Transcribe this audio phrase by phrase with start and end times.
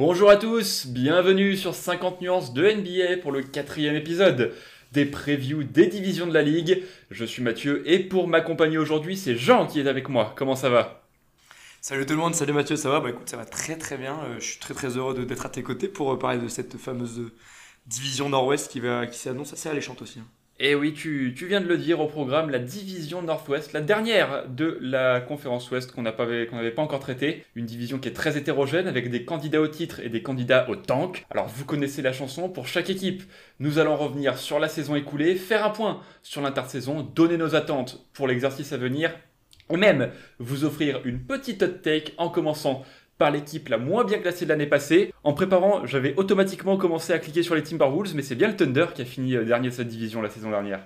[0.00, 4.54] Bonjour à tous, bienvenue sur 50 nuances de NBA pour le quatrième épisode
[4.92, 6.82] des previews des divisions de la Ligue.
[7.10, 10.32] Je suis Mathieu et pour m'accompagner aujourd'hui, c'est Jean qui est avec moi.
[10.38, 11.02] Comment ça va?
[11.82, 13.00] Salut tout le monde, salut Mathieu, ça va?
[13.00, 14.18] Bah écoute, ça va très très bien.
[14.24, 16.78] Euh, je suis très très heureux d'être à tes côtés pour euh, parler de cette
[16.78, 17.30] fameuse
[17.86, 20.20] division Nord-Ouest qui, qui s'annonce assez alléchante aussi.
[20.20, 20.26] hein.
[20.62, 24.76] Et oui, tu, viens de le dire au programme, la division Nord-Ouest, la dernière de
[24.82, 27.46] la conférence Ouest qu'on n'avait pas encore traitée.
[27.54, 30.76] Une division qui est très hétérogène avec des candidats au titre et des candidats au
[30.76, 31.24] tank.
[31.30, 33.22] Alors vous connaissez la chanson, pour chaque équipe,
[33.58, 38.06] nous allons revenir sur la saison écoulée, faire un point sur l'intersaison, donner nos attentes
[38.12, 39.12] pour l'exercice à venir
[39.70, 42.84] et même vous offrir une petite hot take en commençant
[43.20, 45.12] par l'équipe la moins bien classée de l'année passée.
[45.24, 48.86] En préparant, j'avais automatiquement commencé à cliquer sur les Timberwolves, mais c'est bien le Thunder
[48.94, 50.80] qui a fini euh, dernier de cette division la saison dernière.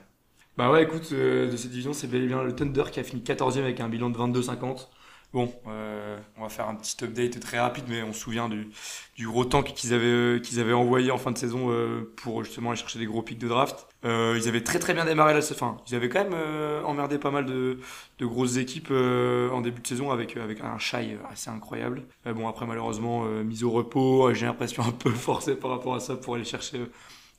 [0.59, 3.61] Bah ouais, écoute, euh, de cette division, c'est bien le Thunder qui a fini 14e
[3.61, 4.89] avec un bilan de 22-50.
[5.35, 8.69] Bon, euh, on va faire un petit update très rapide, mais on se souvient du,
[9.27, 12.71] gros tank qu'ils avaient, euh, qu'ils avaient envoyé en fin de saison euh, pour justement
[12.71, 13.89] aller chercher des gros pics de draft.
[14.05, 15.79] Ils avaient très très bien démarré la fin.
[15.89, 16.37] Ils avaient quand même
[16.85, 17.79] emmerdé pas mal de,
[18.21, 22.05] grosses équipes en début de saison avec, un shy assez incroyable.
[22.27, 26.15] Bon, après, malheureusement, mise au repos, j'ai l'impression un peu forcé par rapport à ça
[26.15, 26.87] pour aller chercher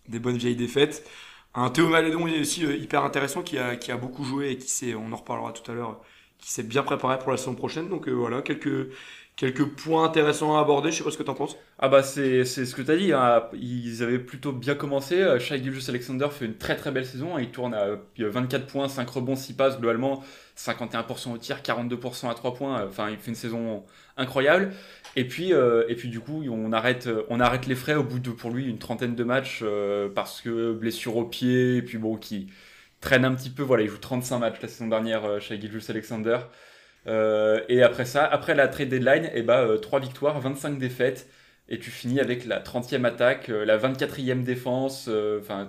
[0.09, 1.07] des bonnes vieilles défaites.
[1.53, 5.15] Un Théo Malédon aussi hyper intéressant qui a, beaucoup joué et qui s'est, on en
[5.15, 6.01] reparlera tout à l'heure,
[6.45, 7.89] qui s'est bien préparé pour la saison prochaine.
[7.89, 8.89] Donc euh, voilà, quelques,
[9.35, 10.91] quelques points intéressants à aborder.
[10.91, 11.57] Je sais pas ce que t'en penses.
[11.79, 13.43] Ah bah c'est ce que t'as dit, hein.
[13.53, 17.49] ils avaient plutôt bien commencé, Euh, Shai Alexander fait une très très belle saison, il
[17.49, 20.23] tourne à euh, 24 points, 5 rebonds, 6 passes globalement,
[20.55, 23.83] 51% au tir, 42% à 3 points, euh, enfin il fait une saison
[24.17, 24.71] incroyable.
[25.15, 28.03] Et puis, euh, et puis du coup on arrête, euh, on arrête les frais au
[28.03, 31.81] bout de pour lui une trentaine de matchs euh, parce que blessure au pied, et
[31.81, 32.47] puis bon qui
[33.01, 35.89] traîne un petit peu, voilà il joue 35 matchs la saison dernière euh, Shai Gilgeous
[35.89, 36.39] Alexander.
[37.07, 41.29] Euh, et après ça, après la trade deadline, et bah, 3 victoires, 25 défaites.
[41.69, 45.07] Et tu finis avec la 30e attaque, euh, la 24e défense.
[45.09, 45.67] euh, Enfin.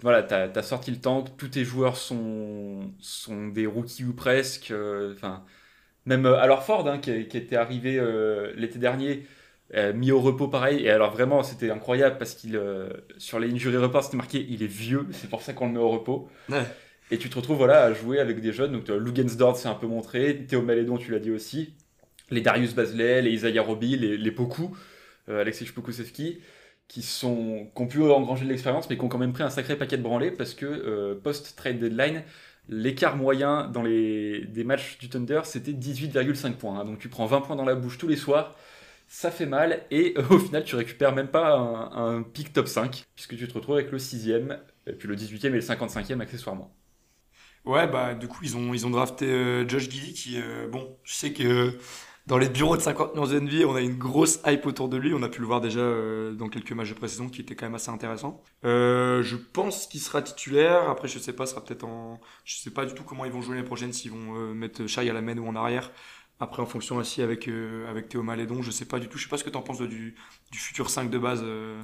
[0.00, 4.70] Voilà, t'as as sorti le tank, tous tes joueurs sont, sont des rookies ou presque.
[4.70, 5.44] euh, Enfin,
[6.06, 9.26] même euh, alors Ford, hein, qui, était arrivé euh, l'été dernier,
[9.74, 10.84] euh, mis au repos pareil.
[10.84, 14.62] Et alors vraiment, c'était incroyable parce qu'il euh, sur les injury reports, c'était marqué il
[14.62, 16.28] est vieux, c'est pour ça qu'on le met au repos.
[16.48, 16.64] Ouais.
[17.10, 18.72] Et tu te retrouves voilà, à jouer avec des jeunes.
[18.72, 20.46] Donc, euh, Lugensdorf s'est un peu montré.
[20.48, 21.74] Théo Malédon, tu l'as dit aussi.
[22.30, 24.74] Les Darius Bazley, les Isaiah Roby, les, les Poku,
[25.28, 26.40] euh, Alexei Pokusevski,
[26.88, 29.50] qui, sont, qui ont pu engranger de l'expérience, mais qui ont quand même pris un
[29.50, 32.22] sacré paquet de branlés parce que euh, post-trade deadline,
[32.70, 36.80] l'écart moyen dans les des matchs du Thunder, c'était 18,5 points.
[36.80, 36.84] hein.
[36.86, 38.56] Donc, tu prends 20 points dans la bouche tous les soirs.
[39.06, 42.66] Ça fait mal et euh, au final tu récupères même pas un, un pick top
[42.66, 46.20] 5 puisque tu te retrouves avec le 6ème, et puis le 18ème et le 55ème
[46.20, 46.74] accessoirement.
[47.64, 50.98] Ouais, bah du coup ils ont ils ont drafté euh, Josh Giddy qui euh, bon,
[51.04, 51.78] je sais que
[52.26, 54.96] dans les bureaux de 50 nuances de NBA, on a une grosse hype autour de
[54.96, 55.12] lui.
[55.12, 55.82] On a pu le voir déjà
[56.32, 58.42] dans quelques matchs de pré-saison qui étaient quand même assez intéressants.
[58.62, 60.88] Je pense qu'il sera titulaire.
[60.88, 62.18] Après, je sais pas, sera peut-être en.
[62.46, 65.10] Je sais pas du tout comment ils vont jouer l'année prochaine, s'ils vont mettre Shai
[65.10, 65.92] à la main ou en arrière.
[66.40, 69.18] Après, en fonction aussi avec euh, avec Théo Malédon, je sais pas du tout.
[69.18, 70.14] Je sais pas ce que t'en penses de- du
[70.50, 71.80] du futur 5 de base euh,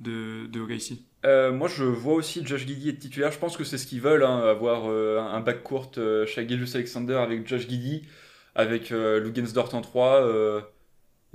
[0.00, 0.98] de de OKC.
[1.24, 3.32] Euh, moi, je vois aussi Josh Giddy être titulaire.
[3.32, 7.14] Je pense que c'est ce qu'ils veulent, hein, avoir euh, un back court Shai Gilgeous-Alexander
[7.14, 8.02] avec Josh Giddy,
[8.54, 10.22] avec Lugensdort en 3.
[10.26, 10.60] euh,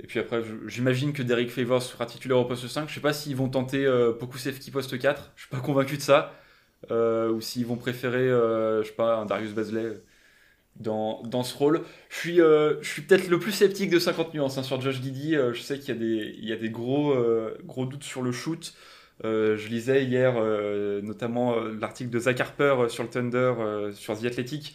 [0.00, 2.88] et puis après, j'imagine que Derek Favors sera titulaire au poste 5.
[2.88, 3.86] Je sais pas s'ils vont tenter
[4.18, 5.32] Pokusevski poste 4.
[5.36, 6.32] Je suis pas convaincu de ça.
[6.90, 10.00] Ou s'ils vont préférer, je sais pas, un Darius Bazley
[10.76, 11.82] dans, dans ce rôle.
[12.08, 15.00] Je suis, euh, je suis peut-être le plus sceptique de 50 nuances hein, sur Josh
[15.00, 15.36] Giddy.
[15.36, 18.04] Euh, je sais qu'il y a des, il y a des gros, euh, gros doutes
[18.04, 18.74] sur le shoot.
[19.24, 20.34] Je lisais hier
[21.04, 23.54] notamment l'article de Zach Harper sur le Thunder,
[23.92, 24.74] sur The Athletic,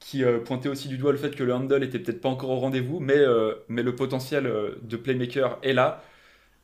[0.00, 2.58] qui pointait aussi du doigt le fait que le handle était peut-être pas encore au
[2.58, 3.22] rendez-vous, mais,
[3.68, 6.02] mais le potentiel de playmaker est là.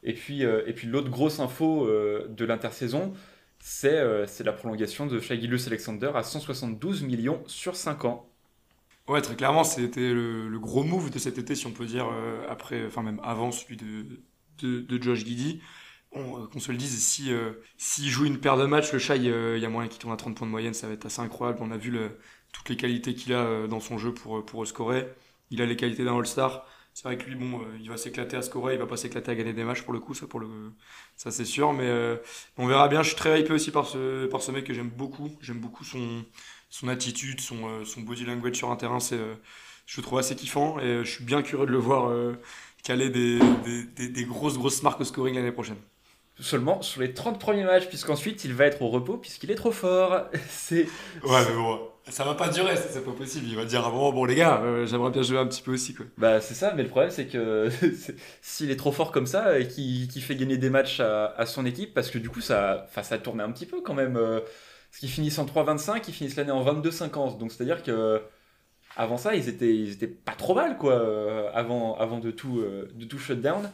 [0.03, 3.13] Et puis, et puis l'autre grosse info de l'intersaison,
[3.61, 4.03] c'est
[4.45, 8.30] la prolongation de Shai Gilgeous-Alexander à 172 millions sur 5 ans.
[9.09, 12.47] Ouais, très clairement, c'était le, gros move de cet été, si on peut dire, euh,
[12.49, 14.23] après, enfin même avant celui de,
[14.63, 15.61] de, Josh Giddy.
[16.17, 19.57] Euh, qu'on se le dise, si euh, s'il joue une paire de matchs, le euh,
[19.57, 21.21] il y a moyen qu'il tourne à 30 points de moyenne, ça va être assez
[21.21, 21.61] incroyable.
[21.63, 21.97] On a vu
[22.53, 25.09] toutes les qualités qu'il a dans son jeu pour, pour scorer.
[25.51, 26.67] Il a les qualités d'un All-Star.
[26.95, 29.35] C'est vrai que lui, bon, il va s'éclater à scorer, il va pas s'éclater à
[29.37, 30.73] gagner des matchs pour le coup, ça, le,
[31.17, 31.73] ça c'est sûr.
[31.73, 31.89] Mais
[32.59, 33.03] on verra bien.
[33.03, 35.31] Je suis très hypé aussi par ce, par ce mec que j'aime beaucoup.
[35.41, 36.25] J'aime beaucoup son,
[36.71, 39.01] son attitude, son, euh, son body language sur un terrain.
[39.01, 39.35] C'est, euh,
[39.87, 42.13] je le trouve assez kiffant et euh, je suis bien curieux de le voir
[42.83, 45.77] caler des, des, des, des grosses, grosses marques au scoring l'année prochaine.
[46.41, 49.73] Seulement sur les 30 premiers matchs, puisqu'ensuite il va être au repos, puisqu'il est trop
[49.73, 50.23] fort.
[50.49, 50.87] C'est
[51.23, 51.81] Ouais, mais bon.
[52.09, 53.47] Ça va pas durer, c'est pas possible.
[53.47, 55.63] Il va dire à un moment, bon les gars, euh, j'aimerais bien jouer un petit
[55.63, 55.95] peu aussi.
[55.95, 56.07] Quoi.
[56.17, 57.69] Bah c'est ça, mais le problème c'est que
[58.43, 61.93] s'il est trop fort comme ça et qu'il fait gagner des matchs à, son équipe,
[61.95, 64.17] parce que du coup ça, ça tournait un petit peu quand même.
[64.17, 64.41] Euh,
[64.91, 67.39] parce qu'ils finissent en 3-25, ils finissent l'année en 22-50.
[67.39, 68.23] Donc c'est-à-dire que
[68.97, 72.61] avant ça, ils étaient, ils étaient pas trop mal quoi, euh, avant, avant de tout,
[72.63, 73.71] de tout shutdown.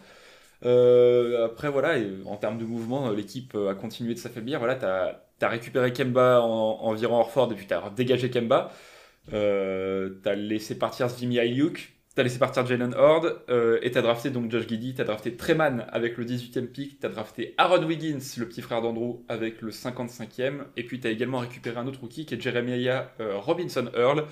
[0.62, 1.96] après voilà,
[2.26, 4.58] en termes de mouvement, l'équipe a continué de s'affaiblir.
[4.58, 8.72] Voilà, t'as T'as récupéré Kemba en, environ Orford et puis t'as dégagé Kemba.
[9.32, 14.30] Euh, t'as laissé partir Zvimi Ayuk, t'as laissé partir Jalen Horde euh, et t'as drafté
[14.30, 18.48] donc Josh Giddy, t'as drafté Treman avec le 18e pick, t'as drafté Aaron Wiggins, le
[18.48, 22.34] petit frère d'Andrew, avec le 55e, et puis t'as également récupéré un autre rookie qui
[22.34, 24.24] est Jeremiah euh, Robinson Earl.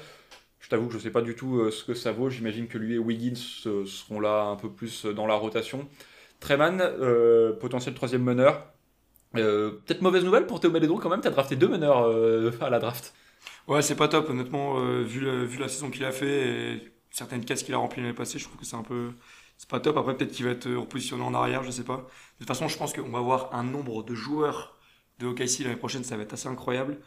[0.59, 2.79] Je t'avoue que je sais pas du tout euh, ce que ça vaut, j'imagine que
[2.79, 5.87] lui et Wiggins seront là un peu plus dans la rotation.
[6.41, 6.83] Treman,
[7.61, 8.75] potentiel troisième meneur,
[9.37, 12.53] euh, peut-être mauvaise nouvelle pour Théo Malédon quand même, tu as drafté deux meneurs euh,
[12.61, 13.15] à la draft.
[13.67, 17.45] Ouais, c'est pas top, honnêtement, euh, vu, vu la saison qu'il a fait et certaines
[17.45, 19.13] cases qu'il a remplies l'année passée, je trouve que c'est un peu.
[19.59, 19.97] C'est pas top.
[19.97, 21.99] Après, peut-être qu'il va être repositionné en arrière, je sais pas.
[21.99, 22.05] De
[22.41, 24.77] toute façon, je pense qu'on va avoir un nombre de joueurs
[25.21, 26.99] de OKC l'année prochaine, ça va être assez incroyable.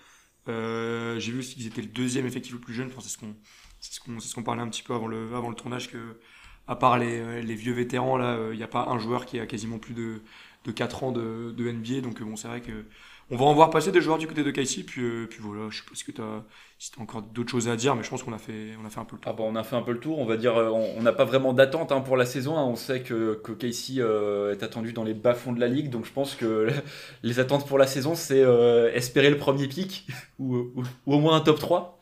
[0.47, 3.35] J'ai vu qu'ils étaient le deuxième effectif le plus jeune, enfin, c'est ce qu'on
[3.81, 6.19] ce qu'on ce parlait un petit peu avant le, avant le tournage, que
[6.67, 9.45] à part les, les vieux vétérans, là, il n'y a pas un joueur qui a
[9.45, 10.21] quasiment plus de
[10.65, 12.01] de 4 ans de, de NBA.
[12.01, 12.85] Donc bon, c'est vrai que
[13.29, 14.83] on va en voir passer des joueurs du côté de Casey.
[14.83, 16.43] Puis, euh, puis voilà, je sais pas si tu as,
[16.79, 18.99] si encore d'autres choses à dire, mais je pense qu'on a fait, on a fait
[18.99, 19.31] un peu le tour.
[19.31, 20.19] Ah bon, on a fait un peu le tour.
[20.19, 22.57] On va dire, euh, on n'a pas vraiment d'attente hein, pour la saison.
[22.57, 22.63] Hein.
[22.63, 23.53] On sait que, que
[23.99, 25.89] euh, est attendu dans les bas-fonds de la ligue.
[25.89, 26.69] Donc je pense que
[27.23, 28.45] les attentes pour la saison, c'est
[28.93, 30.07] espérer le premier pic
[30.39, 31.96] ou, ou, ou, au moins un top 3.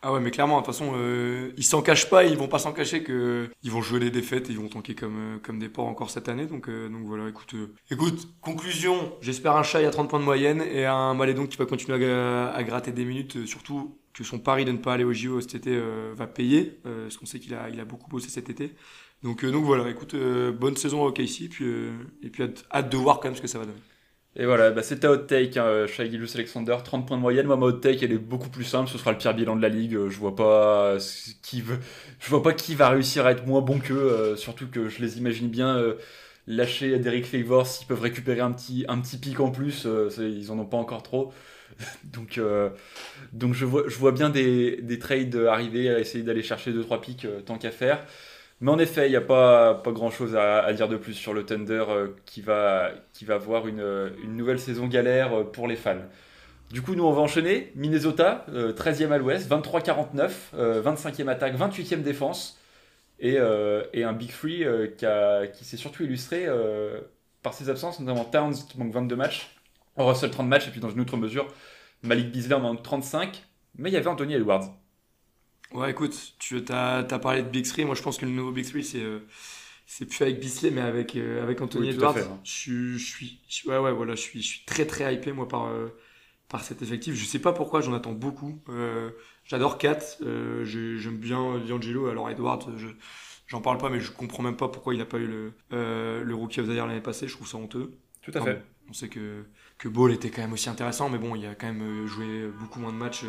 [0.00, 2.60] Ah ouais, mais clairement, de toute façon, euh, ils s'en cachent pas, ils vont pas
[2.60, 5.58] s'en cacher que ils vont jouer les défaites, et ils vont tanker comme euh, comme
[5.58, 6.46] des porcs encore cette année.
[6.46, 10.24] Donc euh, donc voilà, écoute, euh, écoute, conclusion, j'espère un chat à 30 points de
[10.24, 14.38] moyenne et un Malédon qui va continuer à, à gratter des minutes, surtout que son
[14.38, 15.80] pari de ne pas aller au JO cet été
[16.14, 18.74] va payer, parce qu'on sait qu'il a il a beaucoup bossé cet été.
[19.22, 21.64] Donc donc voilà, écoute, bonne saison au KC, puis
[22.22, 23.80] et puis hâte, hâte de voir quand même ce que ça va donner.
[24.40, 27.46] Et voilà, bah c'était hot take, hein, Shai Alexander, 30 points de moyenne.
[27.46, 28.88] Moi, ma hot take, elle est beaucoup plus simple.
[28.88, 29.96] Ce sera le pire bilan de la ligue.
[29.96, 30.96] Euh, je vois pas
[31.42, 31.80] qui veut,
[32.20, 33.96] je vois pas qui va réussir à être moins bon qu'eux.
[33.96, 35.94] Euh, surtout que je les imagine bien euh,
[36.46, 39.88] lâcher Derek Favors s'ils peuvent récupérer un petit, un petit pic en plus.
[40.18, 41.32] ils en ont pas encore trop.
[42.04, 42.40] donc,
[43.32, 47.00] donc je vois, je vois bien des, des trades arriver à essayer d'aller chercher 2-3
[47.00, 48.04] pics tant qu'à faire.
[48.60, 51.46] Mais en effet, il n'y a pas, pas grand-chose à, dire de plus sur le
[51.46, 55.76] Thunder euh, qui, va, qui va avoir une, une, nouvelle saison galère euh, pour les
[55.76, 56.00] fans.
[56.72, 57.72] Du coup, nous, on va enchaîner.
[57.76, 60.30] Minnesota, 13e euh, à l'ouest, 23-49,
[60.82, 62.58] 25e attaque, 28e défense.
[63.20, 63.36] Et,
[63.94, 64.64] et un Big Free
[64.96, 65.06] qui,
[65.52, 66.46] qui s'est surtout illustré
[67.42, 69.56] par ses absences, notamment Towns qui manque 22 matchs,
[69.96, 71.48] Russell 30 matchs, et puis dans une autre mesure,
[72.04, 73.42] Malik Beasley en manque 35.
[73.76, 74.70] Mais il y avait Anthony Edwards.
[75.72, 77.84] Ouais, écoute, tu as, as, parlé de Big Three.
[77.84, 79.20] Moi, je pense que le nouveau Big Three, c'est euh,
[79.86, 82.16] c'est plus avec Bisley, mais avec, euh, avec Anthony Edwards.
[82.18, 82.40] Hein.
[82.44, 85.46] Je, je, suis, je, ouais, ouais, voilà, je suis, je suis très, très hypé, moi,
[85.46, 85.88] par, euh,
[86.48, 87.14] par cet effectif.
[87.14, 88.62] Je sais pas pourquoi, j'en attends beaucoup.
[89.44, 89.98] J'adore Kat.
[90.64, 92.06] J'aime bien D'Angelo.
[92.08, 92.88] Alors, Edwards, je.
[93.46, 96.34] J'en parle pas, mais je comprends même pas pourquoi il n'a pas eu le, le
[96.34, 97.26] Rookie of the Year l'année passée.
[97.28, 97.92] Je trouve ça honteux.
[98.20, 98.62] Tout à fait.
[98.90, 99.46] on sait que,
[99.78, 102.78] que Ball était quand même aussi intéressant, mais bon, il a quand même joué beaucoup
[102.78, 103.24] moins de matchs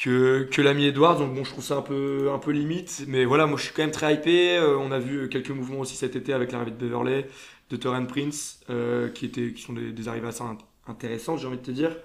[0.00, 1.18] que, que l'ami Edwards.
[1.18, 3.04] Donc bon, je trouve ça un peu, un peu limite.
[3.06, 4.56] Mais voilà, moi je suis quand même très hypé.
[4.56, 7.28] Euh, on a vu quelques mouvements aussi cet été avec l'arrivée de Beverley,
[7.68, 10.42] de Torrent Prince, euh, qui, étaient, qui sont des, des arrivées assez
[10.86, 11.96] intéressantes, j'ai envie de te dire.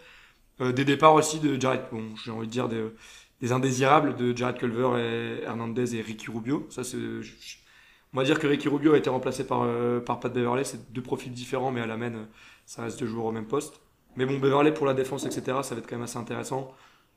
[0.61, 2.83] Euh, des départs aussi de Jared, bon, j'ai envie de dire des,
[3.41, 6.67] des, indésirables de Jared Culver et Hernandez et Ricky Rubio.
[6.69, 9.67] Ça, c'est, on va dire que Ricky Rubio a été remplacé par,
[10.05, 10.63] par Pat Beverley.
[10.63, 12.27] C'est deux profils différents, mais à la main,
[12.65, 13.81] ça reste deux joueurs au même poste.
[14.15, 16.73] Mais bon, Beverley pour la défense, etc., ça va être quand même assez intéressant.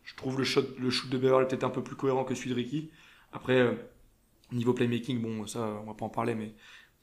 [0.08, 2.90] Je trouve le, shoot de Beverly peut-être un peu plus cohérent que celui de Ricky.
[3.30, 3.72] Après, euh,
[4.52, 6.54] niveau playmaking, bon, ça, on va pas en parler, mais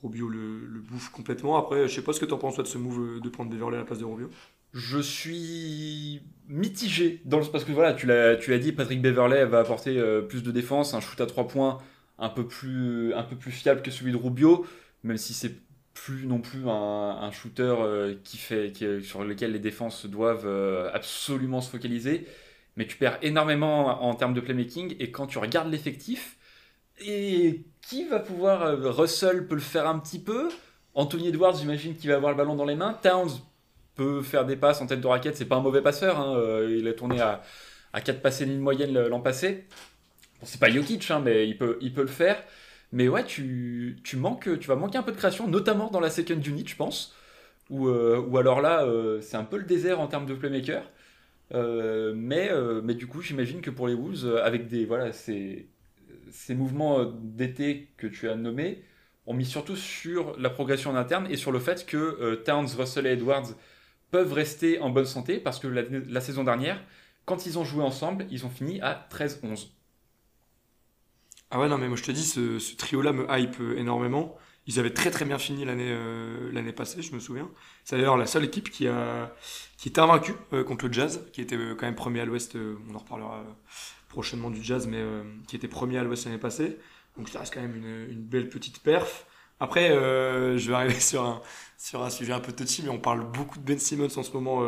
[0.01, 1.55] Rubio le, bouffe complètement.
[1.55, 3.51] Après, je sais pas ce que tu en penses, toi, de ce move de prendre
[3.51, 4.31] Beverly à la place de Rubio.
[4.73, 7.45] Je suis mitigé dans le...
[7.45, 10.99] parce que voilà, tu l'as, dit, Patrick Beverley va apporter euh, plus de défense, un
[10.99, 11.77] shoot à 3 points
[12.17, 13.13] un peu plus,
[13.51, 14.65] fiable que celui de Rubio,
[15.03, 15.53] même si c'est
[15.93, 20.47] plus non plus un, shooter euh, qui fait, sur lequel les défenses doivent
[20.91, 22.25] absolument se focaliser
[22.75, 24.95] mais tu perds énormément en termes de playmaking.
[24.99, 26.37] Et quand tu regardes l'effectif,
[26.99, 28.63] et qui va pouvoir.
[28.63, 30.49] Euh, Russell peut le faire un petit peu?
[30.93, 32.97] Anthony Edwards, j'imagine qu'il va avoir le ballon dans les mains.
[33.01, 33.31] Towns
[33.95, 35.35] peut faire des passes en tête de raquette.
[35.35, 36.19] C'est pas un mauvais passeur.
[36.19, 36.37] Hein.
[36.37, 37.41] Euh, il a tourné à,
[37.93, 39.65] à 4 passés ligne moyenne l'an passé.
[40.43, 42.41] C'est pas Jokic, hein, mais il peut, le faire.
[42.91, 46.09] Mais ouais, tu, tu, manques, tu vas manquer un peu de création, notamment dans la
[46.09, 47.13] second unit, je pense.
[47.69, 48.85] Ou, euh, alors là,
[49.21, 50.83] c'est un peu le désert en termes de playmaker.
[51.53, 52.49] Mais,
[52.83, 55.67] mais du coup, j'imagine que pour les Wolves, avec des, voilà, ces,
[56.31, 58.83] ces mouvements d'été que tu as nommés,
[59.27, 63.07] on mise surtout sur la progression en interne et sur le fait que Towns, Russell
[63.07, 63.47] et Edwards
[64.11, 66.81] peuvent rester en bonne santé parce que la, saison dernière,
[67.25, 69.67] quand ils ont joué ensemble, ils ont fini à 13-11.
[71.51, 74.37] Ah ouais, non, mais moi je te dis, ce, trio-là me hype énormément.
[74.67, 77.49] Ils avaient très très bien fini l'année euh, l'année passée, je me souviens.
[77.83, 79.33] C'est d'ailleurs la seule équipe qui a
[79.77, 82.55] qui était invaincue euh, contre le Jazz, qui était euh, quand même premier à l'Ouest.
[82.55, 83.43] on en reparlera
[84.09, 85.03] prochainement du Jazz, mais
[85.47, 86.77] qui était premier à l'Ouest l'année passée.
[87.17, 89.25] Donc ça reste quand même une, une belle petite perf.
[89.59, 91.41] Après, je vais arriver sur un
[91.77, 94.31] sur un sujet un peu touchy, mais on parle beaucoup de Ben Simmons en ce
[94.31, 94.63] moment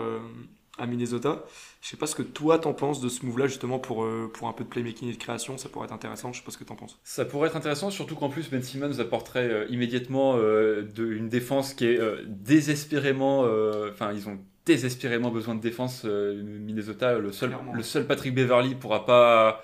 [0.78, 1.44] à Minnesota.
[1.82, 4.48] Je sais pas ce que toi t'en penses de ce move-là justement pour, euh, pour
[4.48, 6.34] un peu de playmaking et de création, ça pourrait être intéressant.
[6.34, 7.00] Je sais pas ce que t'en penses.
[7.04, 11.30] Ça pourrait être intéressant, surtout qu'en plus Ben Simmons apporterait euh, immédiatement euh, de, une
[11.30, 13.46] défense qui est désespérément,
[13.92, 16.04] enfin ils ont désespérément besoin de défense.
[16.04, 19.64] Minnesota, le seul, le seul Patrick Beverly pourra pas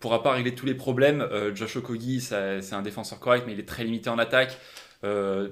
[0.00, 1.26] pourra pas régler tous les problèmes.
[1.54, 4.58] Josh Okogie, c'est un défenseur correct, mais il est très limité en attaque.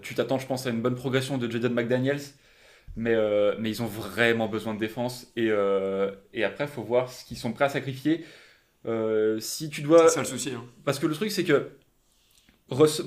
[0.03, 2.21] tu t'attends, je pense, à une bonne progression de Jaden McDaniels.
[2.97, 5.28] Mais, euh, mais ils ont vraiment besoin de défense.
[5.37, 8.25] Et, euh, et après, il faut voir ce qu'ils sont prêts à sacrifier.
[8.87, 10.09] Euh, si tu dois.
[10.09, 10.50] C'est ça le souci.
[10.50, 10.64] Hein.
[10.85, 11.71] Parce que le truc, c'est que.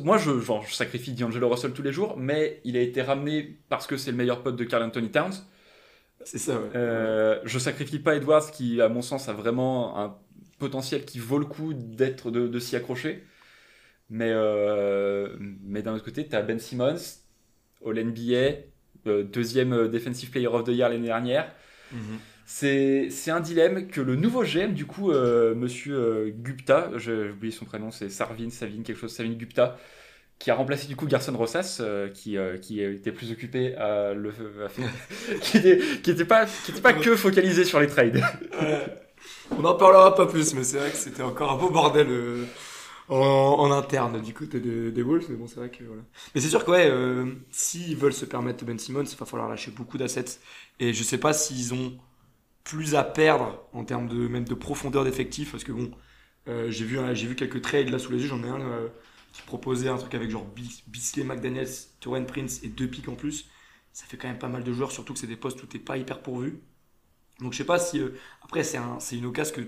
[0.03, 3.59] Moi, je, genre, je sacrifie D'Angelo Russell tous les jours, mais il a été ramené
[3.69, 5.33] parce que c'est le meilleur pote de Carl Anthony Towns.
[6.23, 7.41] C'est ça, ouais.
[7.43, 10.17] je sacrifie pas Edwards, qui, à mon sens, a vraiment un
[10.57, 13.23] potentiel qui vaut le coup d'être de, de s'y accrocher.
[14.09, 14.33] Mais,
[15.63, 17.21] mais d'un autre côté, tu as Ben Simmons,
[17.85, 18.53] All NBA, euh,
[19.05, 21.51] deuxième euh, Defensive Player of the Year l'année dernière.
[21.91, 22.19] Mhm.
[22.45, 27.63] C'est un dilemme que le nouveau GM, du coup, euh, monsieur Gupta, j'ai oublié son
[27.63, 29.77] prénom, c'est Sarvin, Savin, quelque chose, Savin Gupta,
[30.37, 31.81] qui a remplacé du coup Garson Rosas,
[32.13, 34.33] qui, qui était plus occupé à le.
[35.41, 38.21] qui, était, qui était pas, qui était pas que focalisé sur les trades.
[39.51, 42.07] On n'en parlera pas plus, mais c'est vrai que c'était encore un beau bordel
[43.11, 45.25] en, interne du côté des, Wolves.
[45.29, 46.01] Mais bon, c'est vrai que voilà.
[46.33, 49.49] Mais c'est sûr que ouais, euh, s'ils veulent se permettre Ben Simmons, il va falloir
[49.49, 50.39] lâcher beaucoup d'assets.
[50.79, 51.97] Et je sais pas s'ils ont
[52.63, 55.91] plus à perdre en termes de même de profondeur d'effectif, parce que bon,
[56.47, 58.27] euh, j'ai vu j'ai vu quelques trades là sous les yeux.
[58.27, 58.87] J'en ai un euh,
[59.33, 60.47] qui proposait un truc avec genre
[60.87, 63.49] Bisley, McDaniels, Torrent Prince et deux pics en plus.
[63.93, 65.79] Ça fait quand même pas mal de joueurs, surtout que c'est des postes où t'es
[65.79, 66.61] pas hyper pourvu.
[67.41, 68.01] Donc je sais pas si
[68.43, 69.61] après c'est un, c'est une occasion que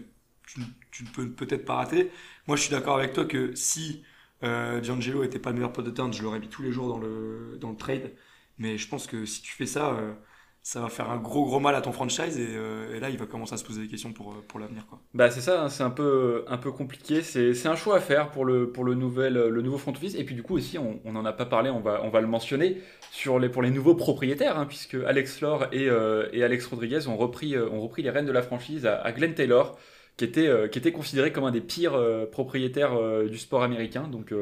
[0.46, 2.12] tu, ne peux peut-être pas rater.
[2.48, 4.04] Moi, je suis d'accord avec toi que si
[4.44, 6.88] euh, D'Angelo était pas le meilleur pote de teinte, je l'aurais mis tous les jours
[6.88, 8.14] dans le, dans le trade.
[8.58, 10.14] Mais je pense que si tu fais ça, euh,
[10.62, 13.26] ça va faire un gros gros mal à ton franchise et, euh, là, il va
[13.26, 14.86] commencer à se poser des questions pour, pour l'avenir.
[15.14, 17.22] Bah, c'est ça, hein, c'est un peu, un peu compliqué.
[17.22, 20.16] C'est un choix à faire pour le, pour le, nouvel, le nouveau front office.
[20.16, 22.28] Et puis, du coup, aussi, on n'en a pas parlé, on va, on va le
[22.28, 22.82] mentionner
[23.12, 25.86] sur les, pour les nouveaux propriétaires, hein, puisque Alex Lore et,
[26.34, 29.34] et Alex Rodriguez ont repris, ont repris les rênes de la franchise à, à Glenn
[29.34, 29.78] Taylor
[30.18, 33.64] qui était, euh, qui était considéré comme un des pires euh, propriétaires euh, du sport
[33.64, 34.08] américain.
[34.08, 34.34] Donc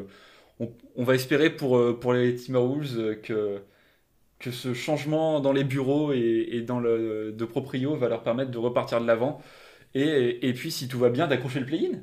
[0.60, 3.62] on, va espérer pour, pour les Timberwolves que,
[4.40, 8.58] que ce changement dans les bureaux et, dans le, de proprio va leur permettre de
[8.58, 9.42] repartir de l'avant.
[9.96, 12.02] Et, et, puis, si tout va bien, d'accrocher le play-in.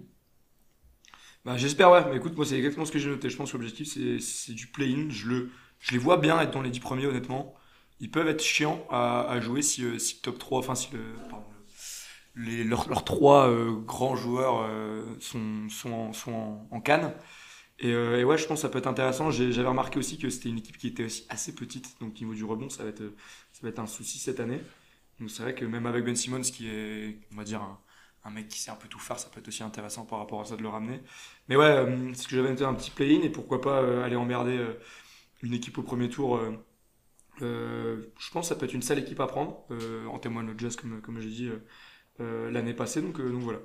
[1.44, 2.04] Bah, J'espère, ouais.
[2.10, 3.30] Mais écoute, moi, c'est exactement ce que j'ai noté.
[3.30, 3.88] Je pense que l'objectif,
[4.20, 5.08] c'est du play-in.
[5.08, 7.54] Je, le, je les vois bien être dans les 10 premiers, honnêtement.
[8.00, 11.00] Ils peuvent être chiants à, jouer si, si le top 3, enfin, si le,
[12.38, 17.12] leurs, trois euh, grands joueurs euh, sont, en, sont canne.
[17.84, 19.30] Euh, et, ouais, je pense que ça peut être intéressant.
[19.30, 22.34] J'avais remarqué aussi que c'était une équipe qui était aussi assez petite, donc au niveau
[22.34, 23.02] du rebond, ça va être,
[23.52, 24.60] ça va être un souci cette année.
[25.20, 27.62] Donc c'est vrai que même avec Ben Simmons, qui est, on va dire,
[28.24, 30.40] un, mec qui sait un peu tout faire, ça peut être aussi intéressant par rapport
[30.40, 31.00] à ça de le ramener.
[31.48, 34.64] Mais ouais, c'est ce que j'avais noté un petit play-in et pourquoi pas aller emmerder
[35.42, 36.40] une équipe au premier tour.
[37.40, 39.64] je pense que ça peut être une sale équipe à prendre.
[40.10, 41.50] en témoigne le Jazz, comme, comme j'ai dit
[42.20, 43.00] euh, l'année passée.
[43.00, 43.60] Donc, euh, donc voilà.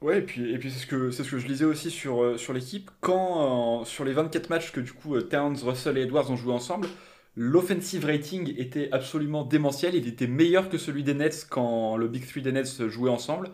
[0.00, 2.22] Ouais, et puis, et puis c'est ce que c'est ce que je lisais aussi sur,
[2.22, 2.90] euh, sur l'équipe.
[3.00, 6.88] Quand sur les 24 matchs que du coup Towns, Russell et Edwards ont joué ensemble,
[7.36, 9.94] l'offensive rating était absolument démentiel.
[9.94, 13.50] Il était meilleur que celui des Nets quand le Big Three des Nets jouait ensemble.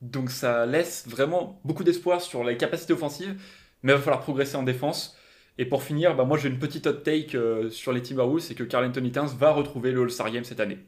[0.00, 3.40] donc ça laisse vraiment beaucoup d'espoir sur les capacités offensives,
[3.82, 5.16] mais il va falloir progresser en défense.
[5.58, 7.38] Et pour finir, bah moi j'ai une petite hot take
[7.70, 10.78] sur les Timberwolves, c'est que Carl Anthony Towns va retrouver le All-Star Game cette année.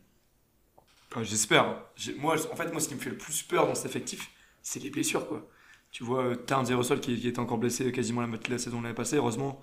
[1.20, 1.84] J'espère.
[2.18, 4.30] Moi, en fait, moi, ce qui me fait le plus peur dans cet effectif,
[4.62, 5.48] c'est les blessures, quoi.
[5.90, 8.58] Tu vois, euh, Tarn Zerosol qui, qui était encore blessé quasiment la moitié de la
[8.58, 9.16] saison l'année passée.
[9.16, 9.60] Heureusement,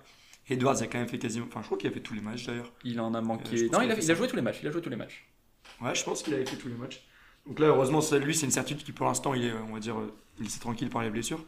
[0.48, 1.46] Edwards a quand même fait quasiment.
[1.48, 2.72] Enfin, je crois qu'il a fait tous les matchs d'ailleurs.
[2.84, 3.64] Il en a manqué.
[3.64, 4.58] Euh, non, il a, il a, joué tous les matchs.
[4.62, 5.28] Il a joué tous les matchs.
[5.80, 7.02] Ouais, je pense qu'il a fait tous les matchs.
[7.46, 9.98] Donc là, heureusement, lui, c'est une certitude qui, pour l'instant, il est, on va dire,
[9.98, 11.44] euh, il est tranquille par les blessures.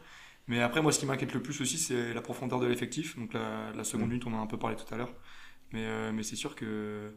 [0.49, 3.17] Mais après, moi, ce qui m'inquiète le plus aussi, c'est la profondeur de l'effectif.
[3.17, 4.11] Donc la, la seconde mm.
[4.11, 5.15] minute, on en a un peu parlé tout à l'heure.
[5.73, 7.13] Mais, mais c'est sûr que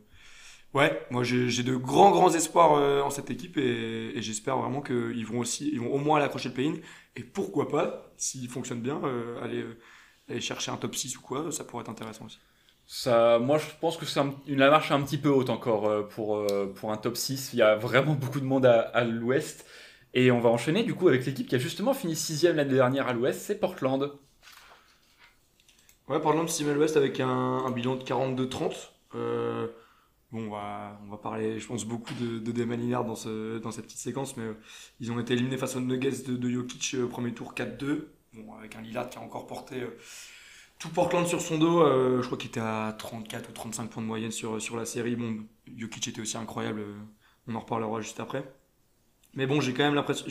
[0.75, 5.39] Ouais, moi j'ai de grands grands espoirs en cette équipe et, j'espère vraiment qu'ils vont
[5.39, 6.71] aussi, ils vont au moins aller accrocher le play
[7.15, 9.01] et pourquoi pas, s'il fonctionne bien,
[9.41, 9.65] aller,
[10.29, 12.39] aller chercher un top 6 ou quoi, ça pourrait être intéressant aussi.
[12.87, 16.03] Ça, moi, je pense que c'est une la marche un petit peu haute encore euh,
[16.03, 17.53] pour, euh, pour un top 6.
[17.53, 19.65] Il y a vraiment beaucoup de monde à, l'ouest.
[20.13, 23.07] Et on va enchaîner du coup avec l'équipe qui a justement fini 6 l'année dernière
[23.07, 24.13] à l'ouest, c'est Portland.
[26.07, 28.91] Ouais, Portland 6 à l'ouest avec un, bilan de 42-30.
[30.35, 33.57] Euh, bon, on va, on va parler, je pense, beaucoup de, de Lillard dans, ce,
[33.59, 34.45] dans cette petite séquence, mais
[34.99, 38.05] ils ont été éliminés face aux Nuggets de, de Jokic au premier tour 4-2.
[38.33, 39.83] Bon, avec un Lillard qui a encore porté
[40.79, 44.03] tout Portland sur son dos, euh, je crois qu'il était à 34 ou 35 points
[44.03, 45.15] de moyenne sur, la série.
[45.15, 46.93] Bon, Jokic était aussi incroyable, euh,
[47.47, 48.43] on en reparlera juste après.
[49.33, 50.25] Mais bon, j'ai quand même l'impression.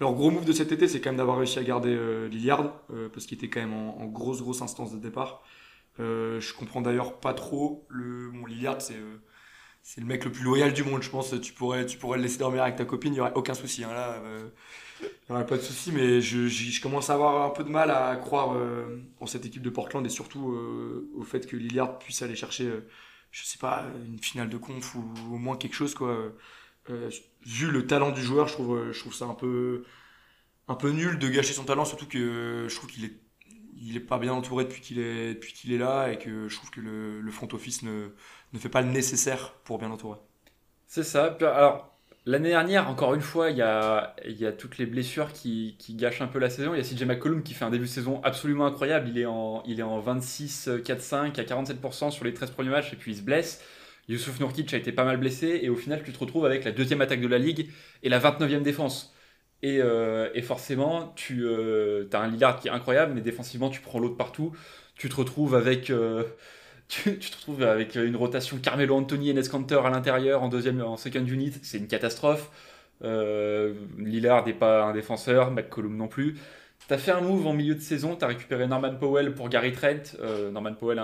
[0.00, 2.72] Leur gros move de cet été, c'est quand même d'avoir réussi à garder euh, Lillard,
[3.12, 5.42] parce qu'il était quand même en, grosse, grosse instance de départ.
[6.00, 7.86] Je comprends d'ailleurs pas trop.
[7.88, 8.30] Le...
[8.30, 8.96] Bon, Lillard, c'est
[9.82, 11.34] c'est le mec le plus loyal du monde, je pense.
[11.40, 13.84] Tu pourrais, tu pourrais le laisser dormir avec ta copine, il n'y aurait aucun souci.
[13.84, 14.22] Hein, là,
[15.02, 17.68] il n'y aurait pas de souci, mais je, je, commence à avoir un peu de
[17.68, 21.56] mal à croire euh, en cette équipe de Portland et surtout euh, au fait que
[21.56, 22.86] Lillard puisse aller chercher, euh,
[23.30, 26.16] je sais pas, une finale de conf ou au moins quelque chose, quoi.
[27.46, 29.84] vu le talent du joueur, je trouve, je trouve ça un peu,
[30.68, 33.18] un peu nul de gâcher son talent, surtout que je trouve qu'il est
[33.80, 36.80] il est pas bien entouré depuis qu'il est, est là et que je trouve que
[36.80, 38.10] le, le front office ne,
[38.52, 40.18] ne fait pas le nécessaire pour bien l'entourer.
[40.86, 41.36] C'est ça.
[41.40, 41.96] Alors,
[42.26, 45.94] l'année dernière, encore une fois, il y a, y a toutes les blessures qui, qui,
[45.94, 46.74] gâchent un peu la saison.
[46.74, 49.08] Il y a CJ McCollum qui fait un début de saison absolument incroyable.
[49.08, 52.96] Il est en, il est en 26-4-5 à 47% sur les 13 premiers matchs et
[52.96, 53.64] puis il se blesse.
[54.08, 56.72] Youssouf Nourkic a été pas mal blessé et au final, tu te retrouves avec la
[56.72, 57.70] deuxième attaque de la ligue
[58.02, 59.14] et la 29e défense.
[59.62, 63.80] Et, euh, et forcément, tu euh, as un Lillard qui est incroyable, mais défensivement, tu
[63.80, 64.52] prends l'autre partout.
[64.94, 65.90] Tu te retrouves avec.
[65.90, 66.24] Euh,
[66.88, 70.96] tu, te retrouves avec une rotation Carmelo Anthony et Nescanter à l'intérieur en deuxième, en
[70.96, 72.50] second unit, c'est une catastrophe.
[73.02, 76.36] Lillard n'est pas un défenseur, McCollum non plus.
[76.88, 79.48] Tu as fait un move en milieu de saison, tu as récupéré Norman Powell pour
[79.48, 80.16] Gary Trent.
[80.52, 81.00] Norman Powell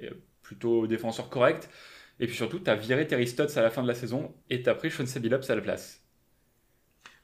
[0.00, 0.12] est
[0.42, 1.68] plutôt défenseur correct.
[2.20, 4.62] Et puis surtout, tu as viré Terry Stotts à la fin de la saison et
[4.62, 6.01] tu as pris Sean Billups à la place.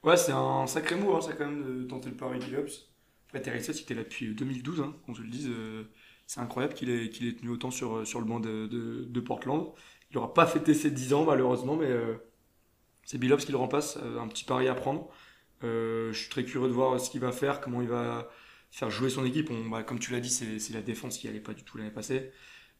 [0.03, 2.89] Ouais, c'est un sacré move, hein, ça quand même, de tenter le pari Billups.
[3.27, 5.51] Après, Terry Stotts, il était là depuis 2012, hein, qu'on se le dise
[6.29, 9.71] c'est incroyable qu'il ait, qu'il ait tenu autant sur, sur le banc de, de, Portland.
[10.11, 12.17] Il n'aura pas fêté ses 10 ans malheureusement, mais euh,
[13.03, 13.97] c'est Billups qui le remplace.
[13.97, 15.09] Euh, un petit pari à prendre.
[15.63, 18.29] Euh, je suis très curieux de voir ce qu'il va faire, comment il va
[18.69, 19.49] faire jouer son équipe.
[19.71, 21.89] Bah, comme tu l'as dit, c'est, c'est la défense qui n'allait pas du tout l'année
[21.89, 22.31] passée.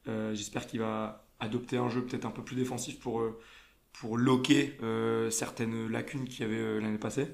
[0.06, 3.20] j'espère qu'il va adopter un jeu peut-être un peu plus défensif pour,
[3.92, 4.78] pour loquer
[5.30, 7.26] certaines lacunes qu'il y avait l'année passée.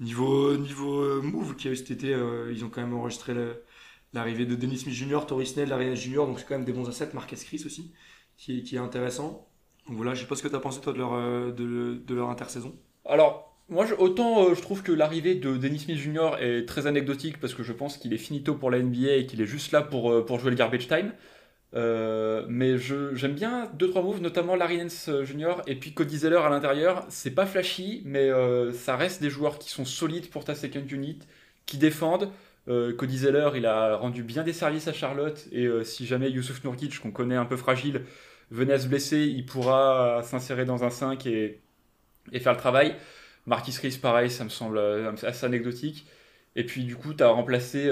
[0.00, 2.16] Niveau, niveau move qu'il y a eu cet été,
[2.52, 3.34] ils ont quand même enregistré
[4.12, 6.88] l'arrivée de Denis Smith Jr., Torrey Snell, Larry Jr., donc c'est quand même des bons
[6.88, 7.92] assets, Marcus Chris aussi,
[8.36, 9.48] qui, qui est intéressant.
[9.88, 12.14] Donc voilà, je sais pas ce que tu as pensé toi de leur, euh, de,
[12.14, 12.76] leur intersaison.
[13.06, 16.32] Alors, moi, autant euh, je trouve que l'arrivée de Dennis Smith Jr.
[16.40, 19.40] est très anecdotique parce que je pense qu'il est finito pour la NBA et qu'il
[19.40, 21.12] est juste là pour, euh, pour jouer le garbage time.
[21.74, 25.62] Mais j'aime bien deux trois moves, notamment Larry Nance Jr.
[25.66, 27.06] et puis Cody Zeller à l'intérieur.
[27.08, 28.30] C'est pas flashy, mais
[28.72, 31.18] ça reste des joueurs qui sont solides pour ta second unit,
[31.66, 32.30] qui défendent.
[32.68, 35.48] Euh, Cody Zeller, il a rendu bien des services à Charlotte.
[35.52, 38.04] Et euh, si jamais Youssouf Nourkic, qu'on connaît un peu fragile,
[38.50, 41.60] venait à se blesser, il pourra s'insérer dans un 5 et,
[42.40, 42.96] faire le travail.
[43.46, 46.06] Marquis Reese, pareil, ça me semble euh, assez anecdotique.
[46.56, 47.90] Et puis du coup, tu as remplacé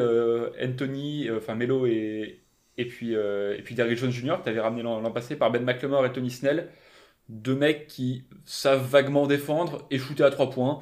[0.61, 2.41] Anthony, enfin Melo et,
[2.79, 5.65] et puis, et puis Derrick Jones Jr., que tu avais ramené l'an passé par Ben
[5.65, 6.69] McLemore et Tony Snell.
[7.29, 10.81] Deux mecs qui savent vaguement défendre et shooter à 3 points.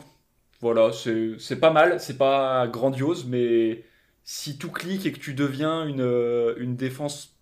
[0.60, 3.84] Voilà, c'est pas mal, c'est pas grandiose, mais
[4.24, 7.38] si tout clique et que tu deviens une, euh, une défense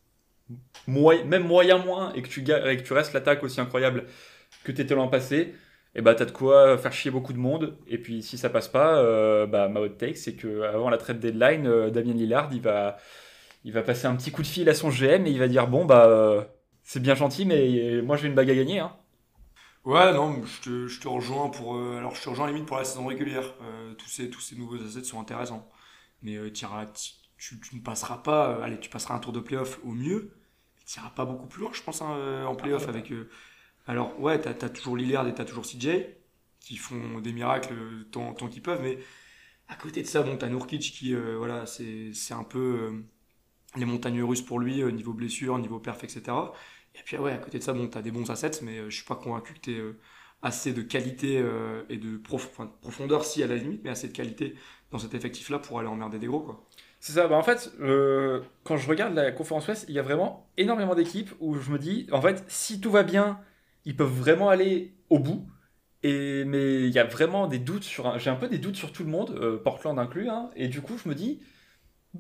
[0.89, 4.07] même moyen moins et que tu, que tu restes l'attaque aussi incroyable
[4.65, 5.55] que tu étais l'an passé, et
[5.97, 7.77] eh bah t'as de quoi faire chier beaucoup de monde.
[7.87, 10.99] Et puis si ça passe pas, euh, bah, ma hot take c'est que avant la
[10.99, 12.99] trade deadline, euh, Damien Lillard il va,
[13.65, 15.69] il va passer un petit coup de fil à son GM et il va dire
[15.69, 16.47] bon bah
[16.83, 18.81] c'est bien gentil mais moi j'ai une bague à gagner.
[18.81, 18.93] Hein.
[19.85, 21.77] Ouais, non, je te, je te rejoins pour.
[21.77, 23.53] Euh, alors, je te rejoins limite pour la saison régulière.
[23.63, 25.69] Euh, tous, ces, tous ces nouveaux assets sont intéressants.
[26.23, 26.67] Mais euh, tu,
[27.37, 28.63] tu, ne passeras pas.
[28.63, 30.37] allez, tu passeras un tour de playoff au mieux.
[30.77, 33.13] Mais tu iras pas beaucoup plus loin, je pense, hein, en playoff avec.
[33.89, 35.89] alors, ouais, tu as, toujours Lillard et tu as toujours CJ
[36.61, 37.75] qui font des miracles
[38.13, 38.83] tant, tant qu'ils peuvent.
[38.83, 38.99] Mais
[39.69, 43.05] à côté de ça, bon, tu as Nurkic qui, voilà, c'est un peu
[43.77, 46.23] les montagnes russes pour lui, niveau blessure, niveau perf, etc.
[46.95, 48.91] Et puis, ouais, à côté de ça, bon, tu as des bons assets, mais euh,
[48.91, 49.99] je suis pas convaincu que tu euh,
[50.43, 54.55] assez de qualité euh, et de profondeur, si à la limite, mais assez de qualité
[54.91, 56.67] dans cet effectif-là pour aller emmerder des gros, quoi.
[57.01, 57.73] C'est ça, bah en fait,
[58.63, 61.79] quand je regarde la conférence Ouest, il y a vraiment énormément d'équipes où je me
[61.79, 63.41] dis, en fait, si tout va bien
[63.85, 65.47] ils peuvent vraiment aller au bout.
[66.03, 68.19] Et, mais il y a vraiment des doutes sur.
[68.19, 70.29] J'ai un peu des doutes sur tout le monde, euh, Portland inclus.
[70.29, 71.41] Hein, et du coup, je me dis,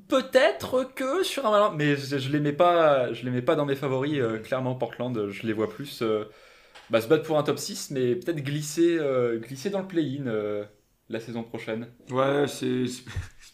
[0.08, 3.66] peut-être que sur un Mais je, je les mets pas, je les mets pas dans
[3.66, 4.18] mes favoris.
[4.20, 6.24] euh, clairement, Portland, je les vois plus euh,
[6.90, 10.26] bah, se battre pour un top 6, mais peut-être glisser, euh, glisser dans le play-in
[10.26, 10.64] euh,
[11.08, 11.88] la saison prochaine.
[12.10, 12.84] Ouais, c'est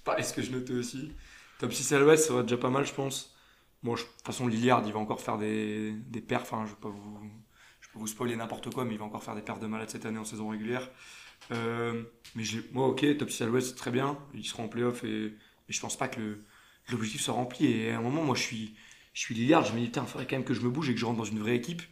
[0.05, 1.13] pareil ce que je notais aussi.
[1.59, 3.35] Top 6 à l'ouest, ça va déjà pas mal, je pense.
[3.83, 6.53] Bon, de toute façon, Lillard, il va encore faire des, des perfs.
[6.55, 7.21] Hein, je pas vous,
[7.81, 9.91] je pas vous spoiler n'importe quoi, mais il va encore faire des perfs de malade
[9.91, 10.91] cette année en saison régulière.
[11.53, 12.03] Euh,
[12.37, 14.19] mais moi, ok, top 6 à l'ouest, très bien.
[14.35, 15.35] Ils seront en playoff et
[15.69, 16.39] je pense pas que
[16.91, 17.67] l'objectif soit rempli.
[17.67, 18.77] Et à un moment, moi, je suis,
[19.13, 20.95] je suis Lillard, je me dis, il faudrait quand même que je me bouge et
[20.95, 21.83] que je rentre dans une vraie équipe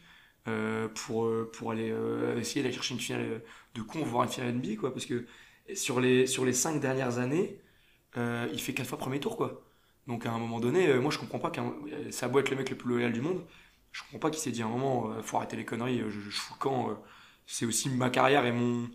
[0.47, 3.41] euh, pour, euh, pour aller euh, essayer d'aller chercher une finale
[3.75, 4.93] de con, voire une finale NBA, quoi.
[4.93, 5.25] Parce que
[5.73, 7.59] sur les, sur les 5 dernières années,
[8.15, 9.63] il fait 4 fois premier tour, quoi.
[10.07, 11.73] Donc à un moment donné, moi je comprends pas qu'un.
[12.11, 13.43] Ça a beau être le mec le plus loyal du monde,
[13.97, 16.19] je comprends pas qu'il s'est dit à un moment, faut arrêter les conneries, euh, je,
[16.19, 16.95] je fous euh,
[17.47, 18.89] c'est aussi ma carrière et mon.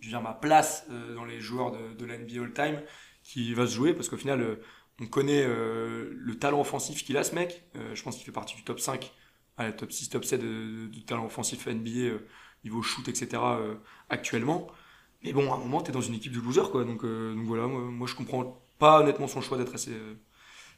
[0.00, 2.82] Je veux dire, ma place dans les joueurs de, de la NBA All-Time
[3.26, 4.56] qui va se jouer parce qu'au final, euh,
[5.00, 7.64] on connaît euh, le talent offensif qu'il a, ce mec.
[7.76, 9.12] Euh, je pense qu'il fait partie du top 5,
[9.58, 12.18] allez, top 6, top 7 de, de- de talent offensif NBA,
[12.64, 13.58] niveau shoot, etc.
[14.10, 14.68] actuellement.
[15.22, 16.84] Mais bon, à un moment, t'es dans une équipe de losers, quoi.
[16.84, 19.92] Donc, donc voilà, moi, je comprends pas honnêtement son choix d'être assez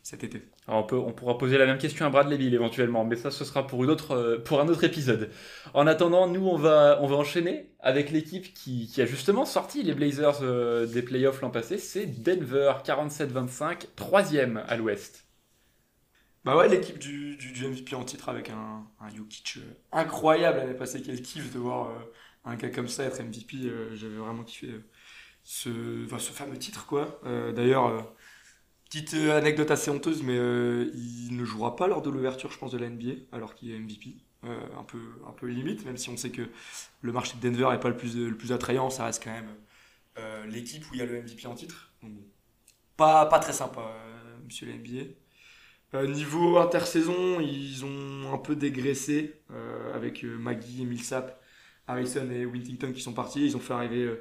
[0.02, 0.42] cet été.
[0.66, 3.30] Alors on, peut, on pourra poser la même question à Bradley Bill éventuellement, mais ça
[3.30, 5.30] ce sera pour, une autre, euh, pour un autre épisode.
[5.74, 9.82] En attendant, nous on va, on va enchaîner avec l'équipe qui, qui a justement sorti
[9.82, 15.26] les Blazers euh, des playoffs l'an passé, c'est Denver 47-25, troisième à l'ouest.
[16.44, 19.60] Bah ouais, l'équipe du, du, du MVP en titre avec un, un Jokic euh,
[19.92, 21.02] incroyable l'année passée.
[21.02, 21.94] Quel kiff de voir euh,
[22.44, 23.56] un gars comme ça être MVP.
[23.66, 24.68] euh, J'avais vraiment kiffé
[25.44, 27.20] ce, enfin, ce fameux titre, quoi.
[27.54, 28.14] D'ailleurs,
[28.88, 32.58] petite euh, anecdote assez honteuse, mais euh, il ne jouera pas lors de l'ouverture, je
[32.58, 34.16] pense, de la NBA, alors qu'il est MVP.
[34.44, 36.42] Euh, un, peu, un peu limite, même si on sait que
[37.02, 39.50] le marché de Denver n'est pas le plus, le plus attrayant, ça reste quand même
[40.48, 41.92] l'équipe où il y a le MVP en titre.
[42.96, 43.94] Pas, pas très sympa,
[44.44, 46.06] monsieur la NBA.
[46.08, 49.40] Niveau intersaison, ils ont un peu dégraissé
[49.94, 51.40] avec Maggie, Millsap,
[51.86, 53.44] Harrison et Wintington qui sont partis.
[53.44, 54.12] Ils ont fait arriver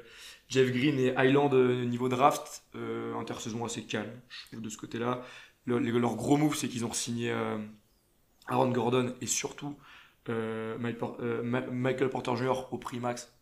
[0.48, 2.64] Jeff Green et Highland euh, niveau draft.
[2.74, 5.22] Euh, intersaison assez calme, je trouve, de ce côté-là.
[5.66, 7.58] Le- le- leur gros move, c'est qu'ils ont signé euh,
[8.48, 9.76] Aaron Gordon et surtout
[10.28, 12.72] Michael Porter Jr.
[12.72, 13.32] au prix max.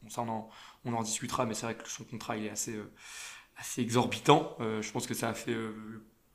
[0.84, 2.78] On en, discutera, mais c'est vrai que son contrat il est assez,
[3.78, 4.56] exorbitant.
[4.60, 5.56] Je pense que ça a fait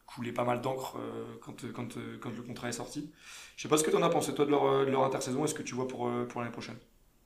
[0.05, 0.97] couler pas mal d'encre
[1.41, 3.11] quand, le contrat est sorti.
[3.55, 5.45] Je sais pas ce que tu en as pensé, toi, de leur, intersaison.
[5.45, 6.77] Est-ce que tu vois pour l'année prochaine?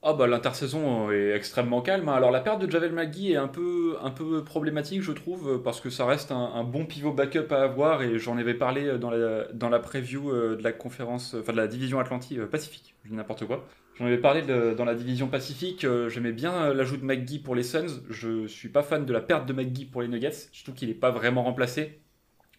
[0.08, 2.08] Ah bah l'intersaison est extrêmement calme.
[2.08, 2.14] hein.
[2.14, 5.80] Alors la perte de Javel McGee est un peu, un peu problématique je trouve parce
[5.80, 9.48] que ça reste un, bon pivot backup à avoir et j'en avais parlé dans la,
[9.52, 13.46] dans la preview euh, de la conférence, enfin de la division Atlantique euh, Pacifique, n'importe
[13.46, 13.66] quoi.
[13.98, 17.54] J'en avais parlé dans la division Pacifique, euh, j'aimais bien euh, l'ajout de McGee pour
[17.54, 20.62] les Suns, je suis pas fan de la perte de McGee pour les Nuggets, je
[20.62, 21.98] trouve qu'il est pas vraiment remplacé.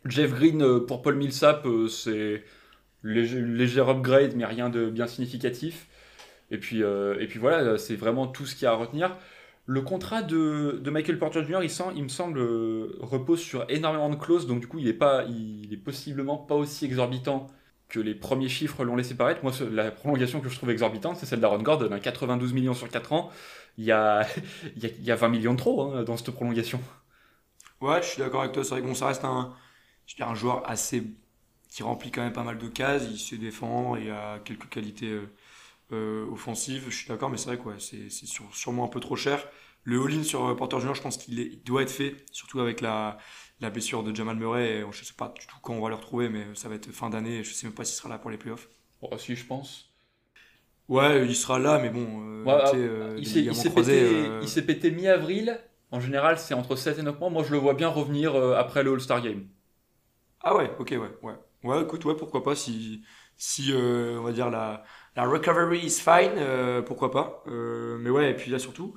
[0.05, 2.43] Jeff Green euh, pour Paul Millsap, euh, c'est
[3.03, 5.87] léger upgrade mais rien de bien significatif.
[6.51, 9.17] Et puis, euh, et puis voilà, c'est vraiment tout ce qu'il y a à retenir.
[9.65, 14.09] Le contrat de, de Michael Porter Jr., il, il me semble, euh, repose sur énormément
[14.09, 17.47] de clauses, donc du coup, il est, pas, il possiblement pas aussi exorbitant
[17.89, 19.41] que les premiers chiffres l'ont laissé paraître.
[19.43, 22.89] Moi, la prolongation que je trouve exorbitante, c'est celle d'Aaron Gordon, hein, 92 millions sur
[22.89, 23.29] 4 ans.
[23.79, 24.25] Il y a,
[24.75, 26.81] il y a, il y a 20 millions de trop hein, dans cette prolongation.
[27.81, 28.63] Ouais, je suis d'accord avec toi.
[28.63, 29.53] C'est vrai que bon, ça reste un,
[30.07, 31.03] je dire, un joueur assez
[31.69, 33.07] qui remplit quand même pas mal de cases.
[33.11, 35.29] Il se défend et a quelques qualités euh,
[35.91, 36.85] euh, offensives.
[36.89, 39.47] Je suis d'accord, mais c'est vrai quoi, c'est c'est sûrement un peu trop cher.
[39.83, 42.81] Le all-in sur euh, Porter Junior, je pense qu'il il doit être fait, surtout avec
[42.81, 43.17] la,
[43.61, 44.83] la blessure de Jamal Murray.
[44.91, 47.09] Je sais pas du tout quand on va le retrouver, mais ça va être fin
[47.09, 47.43] d'année.
[47.43, 48.67] Je sais même pas s'il sera là pour les playoffs.
[49.01, 49.91] Bon, si, je pense.
[50.87, 55.59] Ouais, il sera là, mais bon, Ouais, euh, Il s'est- pété, euh, mi-avril.
[55.91, 57.29] En général, c'est entre 7 et 9 mois.
[57.29, 59.47] Moi, je le vois bien revenir euh, après le All-Star Game.
[60.41, 61.33] Ah ouais, ok, ouais, ouais.
[61.63, 63.03] Ouais, écoute, ouais, pourquoi pas, si,
[63.37, 64.83] si euh, on va dire, la,
[65.17, 67.43] la recovery is fine, euh, pourquoi pas.
[67.47, 68.93] Euh, mais ouais, et puis là, surtout,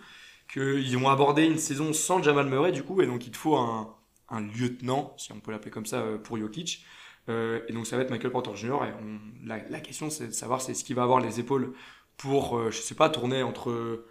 [0.53, 3.57] qu'ils vont aborder une saison sans Jamal Murray, du coup, et donc il te faut
[3.57, 3.97] un,
[4.31, 6.85] lieutenant, si on peut l'appeler comme ça, euh, pour Jokic.
[7.29, 8.79] Et donc ça va être Michael Porter Jr.
[8.85, 11.75] Et la, question, c'est de savoir c'est ce qu'il va avoir les épaules
[12.17, 14.05] pour, je sais pas, tourner entre...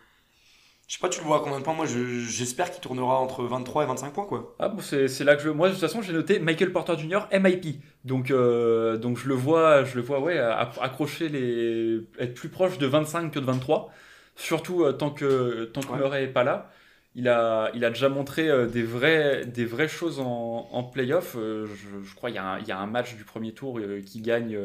[0.89, 3.19] Je sais pas, tu le vois à combien de points Moi, je- j'espère qu'il tournera
[3.19, 4.55] entre 23 et 25 points, quoi.
[4.57, 5.49] Ah bon, c'est là que je.
[5.49, 7.27] Moi, de toute façon, j'ai noté Michael Porter Jr.
[7.31, 7.79] MIP.
[8.05, 12.79] Donc, euh, donc je le vois, je le vois, ouais, accrocher les, être plus proche
[12.79, 13.91] de 25 que de 23.
[14.35, 15.97] Surtout euh, tant que tant que Ouais.
[15.99, 16.71] Murray est pas là.
[17.15, 21.33] Il a, il a déjà montré euh, des vraies, des vraies choses en, en playoff.
[21.35, 21.67] Je,
[22.03, 24.21] je crois qu'il y, a un- il y a un match du premier tour qui
[24.21, 24.57] gagne,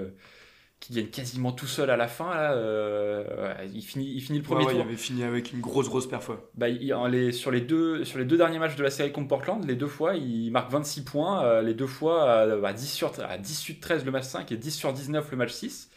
[0.85, 2.35] qui gagne quasiment tout seul à la fin.
[2.35, 4.73] Là, euh, il, finit, il finit le premier tour.
[4.75, 6.31] il avait fini avec une grosse, grosse perf.
[6.55, 9.65] Bah, les, sur, les deux, sur les deux derniers matchs de la série contre Portland,
[9.65, 11.43] les deux fois, il marque 26 points.
[11.43, 14.71] Euh, les deux fois à, 10 sur, à 18 13 le match 5 et 10
[14.73, 15.91] sur 19 le match 6.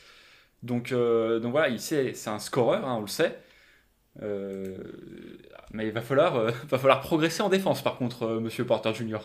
[0.63, 3.37] Donc, euh, donc voilà, c'est un scoreur, hein, on le sait.
[5.73, 9.19] mais il va falloir, va falloir progresser en défense, par contre, Monsieur Porter Jr.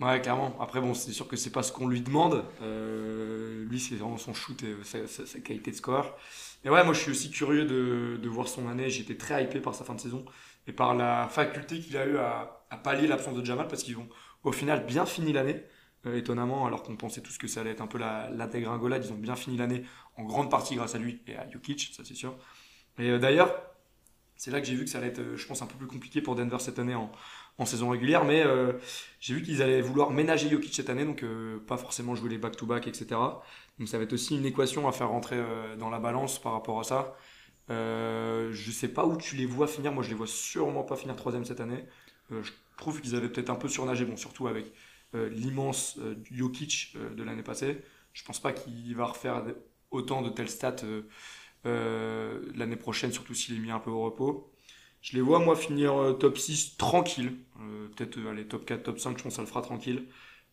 [0.00, 0.54] Ouais, clairement.
[0.60, 2.44] Après, bon, c'est sûr que c'est pas ce qu'on lui demande.
[2.60, 6.18] Euh, lui, c'est vraiment son shoot et sa, qualité de score.
[6.64, 8.90] Mais ouais, moi, je suis aussi curieux de, de voir son année.
[8.90, 10.24] J'étais très hypé par sa fin de saison
[10.66, 13.96] et par la faculté qu'il a eu à, à pallier l'absence de Jamal parce qu'ils
[13.96, 14.08] ont
[14.44, 15.64] au final bien fini l'année.
[16.06, 19.04] Euh, étonnamment, alors qu'on pensait tous que ça allait être un peu la, la dégringolade,
[19.04, 19.82] ils ont bien fini l'année
[20.16, 22.36] en grande partie grâce à lui et à Jokic, ça c'est sûr.
[22.98, 23.54] Et euh, d'ailleurs,
[24.36, 26.20] c'est là que j'ai vu que ça allait être, je pense, un peu plus compliqué
[26.20, 27.10] pour Denver cette année en,
[27.58, 28.72] en saison régulière, mais euh,
[29.20, 32.38] j'ai vu qu'ils allaient vouloir ménager Jokic cette année, donc euh, pas forcément jouer les
[32.38, 33.06] back-to-back, etc.
[33.78, 36.52] Donc ça va être aussi une équation à faire rentrer euh, dans la balance par
[36.52, 37.16] rapport à ça.
[37.68, 41.16] je sais pas où tu les vois finir, moi je les vois sûrement pas finir
[41.16, 41.84] troisième cette année.
[42.30, 44.72] je trouve qu'ils avaient peut-être un peu surnagé, bon surtout avec
[45.14, 45.98] l'immense
[46.30, 47.82] Jokic de l'année passée.
[48.12, 49.44] Je pense pas qu'il va refaire
[49.90, 50.76] autant de telles stats
[51.64, 54.52] l'année prochaine, surtout s'il est mis un peu au repos.
[55.06, 57.34] Je les vois, moi, finir euh, top 6 tranquille.
[57.60, 60.08] Euh, peut-être, euh, allez, top 4, top 5, je pense que ça le fera tranquille.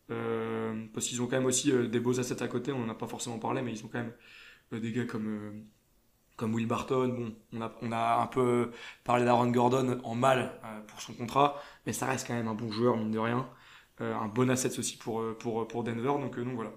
[0.08, 3.08] parce qu'ils ont quand même aussi des beaux assets à côté, on n'en a pas
[3.08, 4.12] forcément parlé, mais ils ont quand même
[4.80, 5.64] des gars comme,
[6.36, 7.08] comme Will Barton.
[7.08, 8.70] Bon, on a, on a un peu
[9.02, 10.52] parlé d'Aaron Gordon en mal
[10.86, 13.48] pour son contrat, mais ça reste quand même un bon joueur, mine de rien.
[13.98, 16.70] un bon asset aussi pour, pour, pour Denver, donc, donc voilà.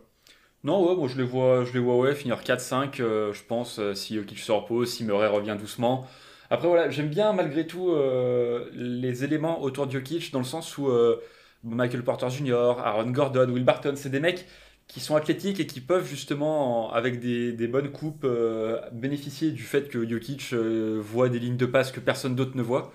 [0.64, 4.26] Non, ouais, bon, je les vois, je les vois ouais, finir 4-5, je pense, si
[4.26, 6.08] Kill se repose, si Murray revient doucement.
[6.50, 10.78] Après, voilà, j'aime bien malgré tout euh, les éléments autour de Jokic dans le sens
[10.78, 11.22] où euh,
[11.64, 14.46] Michael Porter Jr., Aaron Gordon, Will Barton, c'est des mecs
[14.88, 19.90] qui sont athlétiques et qui peuvent justement, avec des, bonnes coupes, euh, bénéficier du fait
[19.90, 22.94] que Jokic voit des lignes de passe que personne d'autre ne voit.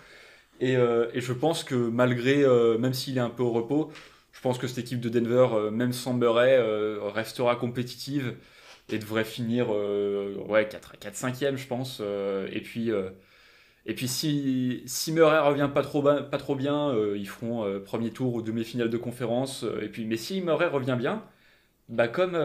[0.61, 2.47] Et, je pense que malgré,
[2.79, 3.93] même s'il est un peu au repos,
[4.33, 6.59] je pense que cette équipe de Denver, même sans Murray,
[7.13, 8.37] restera compétitive
[8.89, 12.01] et devrait finir ouais, 4-5e, je pense.
[12.01, 12.91] et puis.
[13.87, 17.81] Et puis si, si Murray revient pas trop, pas trop bien, euh, ils feront euh,
[17.81, 19.65] premier tour ou demi-finale de conférence.
[19.65, 21.25] Euh, et puis, mais si Murray revient bien,
[21.89, 22.39] bah comme,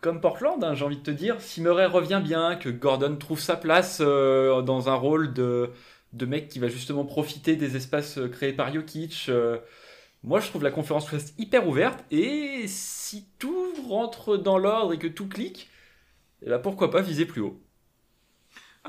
[0.00, 3.40] comme Portland, hein, j'ai envie de te dire, si Murray revient bien, que Gordon trouve
[3.40, 5.70] sa place dans un rôle de,
[6.12, 9.30] de mec qui va justement profiter des espaces créés par Jokic,
[10.22, 12.04] moi je trouve la conférence Ouest hyper ouverte.
[12.10, 15.68] Et si tout rentre dans l'ordre et que tout clique,
[16.46, 17.60] bah pourquoi pas viser plus haut.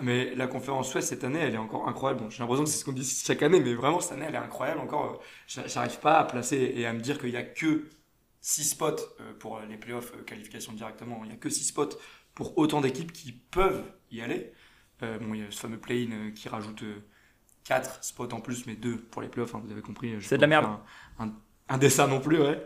[0.02, 2.24] Mais la conférence Ouest cette année, elle est encore incroyable.
[2.24, 4.36] Bon, j'ai l'impression que c'est ce qu'on dit chaque année, mais vraiment cette année, elle
[4.36, 4.80] est incroyable.
[4.80, 5.22] Encore,
[5.58, 7.86] euh, j'arrive pas à placer et à me dire qu'il y a que
[8.42, 11.22] 6 spots euh, pour les playoffs euh, qualification directement.
[11.24, 11.98] Il y a que 6 spots
[12.36, 14.52] pour autant d'équipes qui peuvent y aller.
[15.02, 16.84] bon, il y a ce fameux play-in qui rajoute
[17.64, 19.56] 4 spots en plus, mais 2 pour les playoffs.
[19.56, 20.16] Hein, vous avez compris.
[20.22, 20.68] C'est de la merde.
[21.20, 21.34] Un,
[21.70, 22.64] un, dessin non plus, ouais.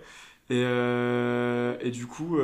[0.50, 2.38] Et, et du coup,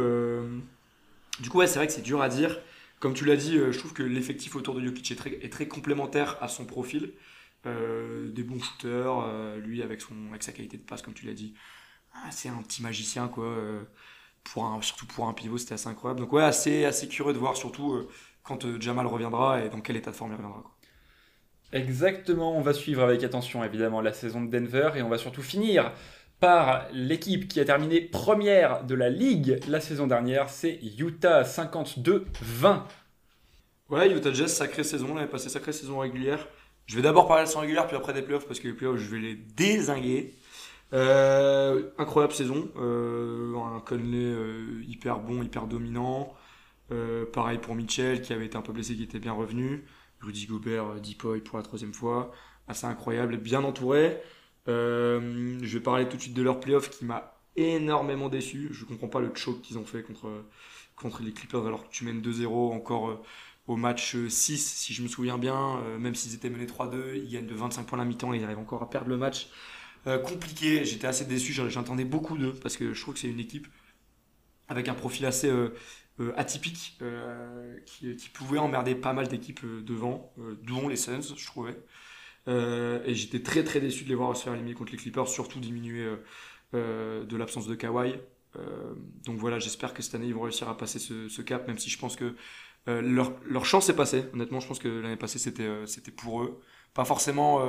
[1.41, 2.57] du coup, ouais, c'est vrai que c'est dur à dire.
[2.99, 6.37] Comme tu l'as dit, euh, je trouve que l'effectif autour de Jokic est très, complémentaire
[6.41, 7.13] à son profil.
[7.65, 11.33] Euh, des bons shooters, euh, lui avec, son, sa qualité de passe, comme tu l'as
[11.33, 11.53] dit.
[12.13, 13.55] Ah, c'est un petit magicien, quoi.
[14.43, 16.21] pour surtout pour un pivot, c'était assez incroyable.
[16.21, 18.07] Donc, ouais, assez, curieux de voir, surtout
[18.43, 20.63] quand Jamal reviendra et dans quel état de forme il reviendra.
[21.73, 25.41] Exactement, on va suivre avec attention évidemment la saison de Denver et on va surtout
[25.41, 25.91] finir
[26.39, 32.81] par l'équipe qui a terminé première de la ligue la saison dernière, c'est Utah 52-20.
[33.89, 36.47] Ouais, Utah Jazz, sacrée saison, on avait passé sacrée saison régulière.
[36.85, 38.97] Je vais d'abord parler de saison régulière, puis après des playoffs, parce que les playoffs,
[38.97, 40.35] je vais les désinguer.
[40.93, 42.69] Euh, incroyable saison.
[42.77, 46.33] Euh, un Conley euh, hyper bon, hyper dominant.
[47.33, 49.85] pareil pour Mitchell, qui avait été un peu blessé, qui était bien revenu.
[50.21, 52.31] Rudy Gobert, Deepoy pour la troisième fois.
[52.67, 54.21] Assez incroyable, bien entouré.
[54.67, 58.69] Euh, je vais parler tout de suite de leur playoff qui m'a énormément déçu.
[58.71, 60.45] Je ne comprends pas le choke qu'ils ont fait contre,
[60.95, 63.21] contre les Clippers alors que tu mènes 2-0 encore euh,
[63.67, 65.79] au match 6, si je me souviens bien.
[65.79, 68.43] Euh, même s'ils étaient menés 3-2, ils gagnent de 25 points la mi-temps et ils
[68.43, 69.49] arrivent encore à perdre le match.
[70.25, 73.67] compliqué, j'étais assez déçu, j'entendais beaucoup d'eux parce que je trouve que c'est une équipe
[74.69, 75.51] avec un profil assez
[76.37, 76.97] atypique
[77.85, 81.77] qui, qui, pouvait emmerder pas mal d'équipes devant, dont les Suns, je trouvais.
[82.47, 85.27] Euh, et j'étais très très déçu de les voir se faire éliminer contre les Clippers,
[85.27, 86.15] surtout diminuer euh,
[86.73, 88.15] euh, de l'absence de Kawhi.
[89.25, 91.89] donc voilà, j'espère que cette année ils vont réussir à passer ce, cap, même si
[91.89, 92.35] je pense que
[92.87, 94.23] leur, chance est passée.
[94.33, 96.61] Honnêtement, je pense que l'année passée c'était c'était pour eux.
[96.93, 97.61] Pas forcément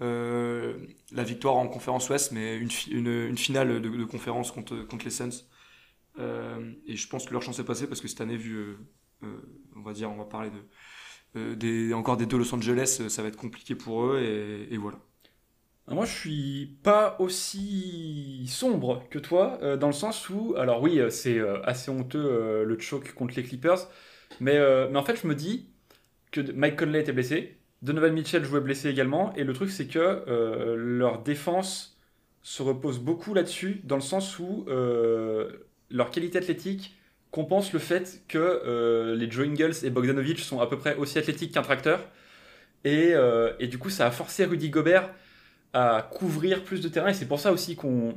[0.00, 5.10] la victoire en conférence Ouest, mais une, une, finale de, de, conférence contre, contre les
[5.10, 5.44] Suns.
[6.18, 8.76] et je pense que leur chance est passée parce que cette année, vu,
[9.22, 10.62] on va dire, on va parler de,
[11.56, 14.20] des, encore des deux Los Angeles, ça va être compliqué pour eux
[14.70, 14.98] et voilà.
[15.88, 20.98] Moi, je suis pas aussi sombre que toi, euh, dans le sens où, alors oui,
[20.98, 23.88] euh, c'est euh, assez honteux le choke contre les Clippers,
[24.40, 24.58] mais
[24.94, 25.68] en fait, je me dis
[26.32, 30.74] que Mike Conley était blessé, Donovan Mitchell jouait blessé également, et le truc, c'est que
[30.76, 31.96] leur défense
[32.42, 36.95] se repose beaucoup là-dessus, dans le sens où leur qualité athlétique
[37.30, 41.52] compense le fait que les Joe Ingles et Bogdanovic sont à peu près aussi athlétiques
[41.52, 42.00] qu'un tracteur,
[42.84, 43.14] et,
[43.58, 45.10] et du coup, ça a forcé Rudy Gobert
[45.76, 47.08] à couvrir plus de terrain.
[47.08, 48.14] Et c'est pour ça aussi qu'on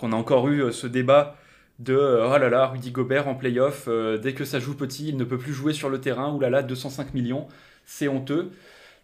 [0.00, 1.36] a encore eu euh, ce débat
[1.80, 5.08] de euh, oh là là, Rudy Gobert en playoff, euh, dès que ça joue petit,
[5.08, 7.48] il ne peut plus jouer sur le terrain, ou là là, 205 millions,
[7.84, 8.52] c'est honteux.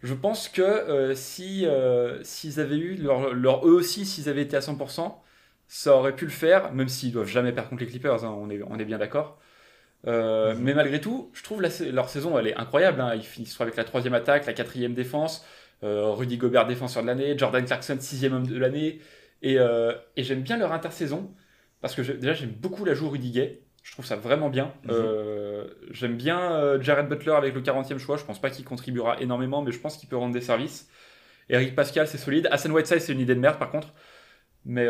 [0.02, 1.64] Je pense que si
[2.24, 5.14] s'ils avaient eu leur, eux aussi, s'ils avaient été à 100%,
[5.74, 8.50] ça aurait pu le faire, même s'ils doivent jamais perdre contre les Clippers, hein, on,
[8.50, 9.38] est, on est bien d'accord.
[10.06, 10.58] Mhm.
[10.58, 13.00] Mais malgré tout, je trouve leur saison elle est incroyable.
[13.00, 13.14] Hein.
[13.14, 15.46] Ils finissent avec la troisième attaque, la quatrième défense.
[15.82, 19.00] Euh, Rudy Gobert défenseur de l'année, Jordan Clarkson sixième homme de l'année.
[19.40, 21.34] Et, euh, et j'aime bien leur intersaison
[21.80, 23.62] parce que déjà j'aime beaucoup la joue Rudy Gay.
[23.82, 24.74] Je trouve ça vraiment bien.
[24.84, 24.90] Mhm.
[24.90, 28.18] Euh, j'aime bien Jared Butler avec le 40e choix.
[28.18, 30.90] Je pense pas qu'il contribuera énormément, mais je pense qu'il peut rendre des services.
[31.48, 32.46] Eric Pascal, c'est solide.
[32.52, 33.88] Hassan Whiteside, c'est une idée de merde par contre.
[34.64, 34.86] Mais,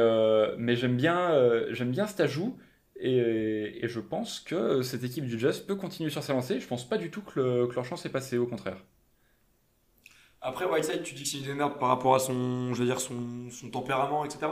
[0.59, 1.33] mais j'aime bien,
[1.71, 2.59] j'aime bien cet ajout.
[2.97, 6.61] Et, et, je pense que cette équipe du Jazz peut continuer sur sa lancée.
[6.61, 8.77] Je pense pas du tout que, que leur chance est passée, au contraire.
[10.43, 12.81] Après, Whiteside, tu dis que c'est une idée de merde par rapport à son, je
[12.81, 14.49] veux dire, son, son tempérament, etc.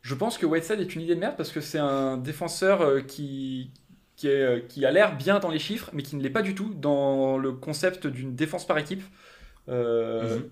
[0.00, 3.00] Je pense que Whiteside est une idée de merde parce que c'est un défenseur euh,
[3.00, 3.72] qui,
[4.16, 6.42] qui, est, euh, qui a l'air bien dans les chiffres, mais qui ne l'est pas
[6.42, 9.02] du tout dans le concept d'une défense par équipe.
[9.68, 10.50] Euh, mhm.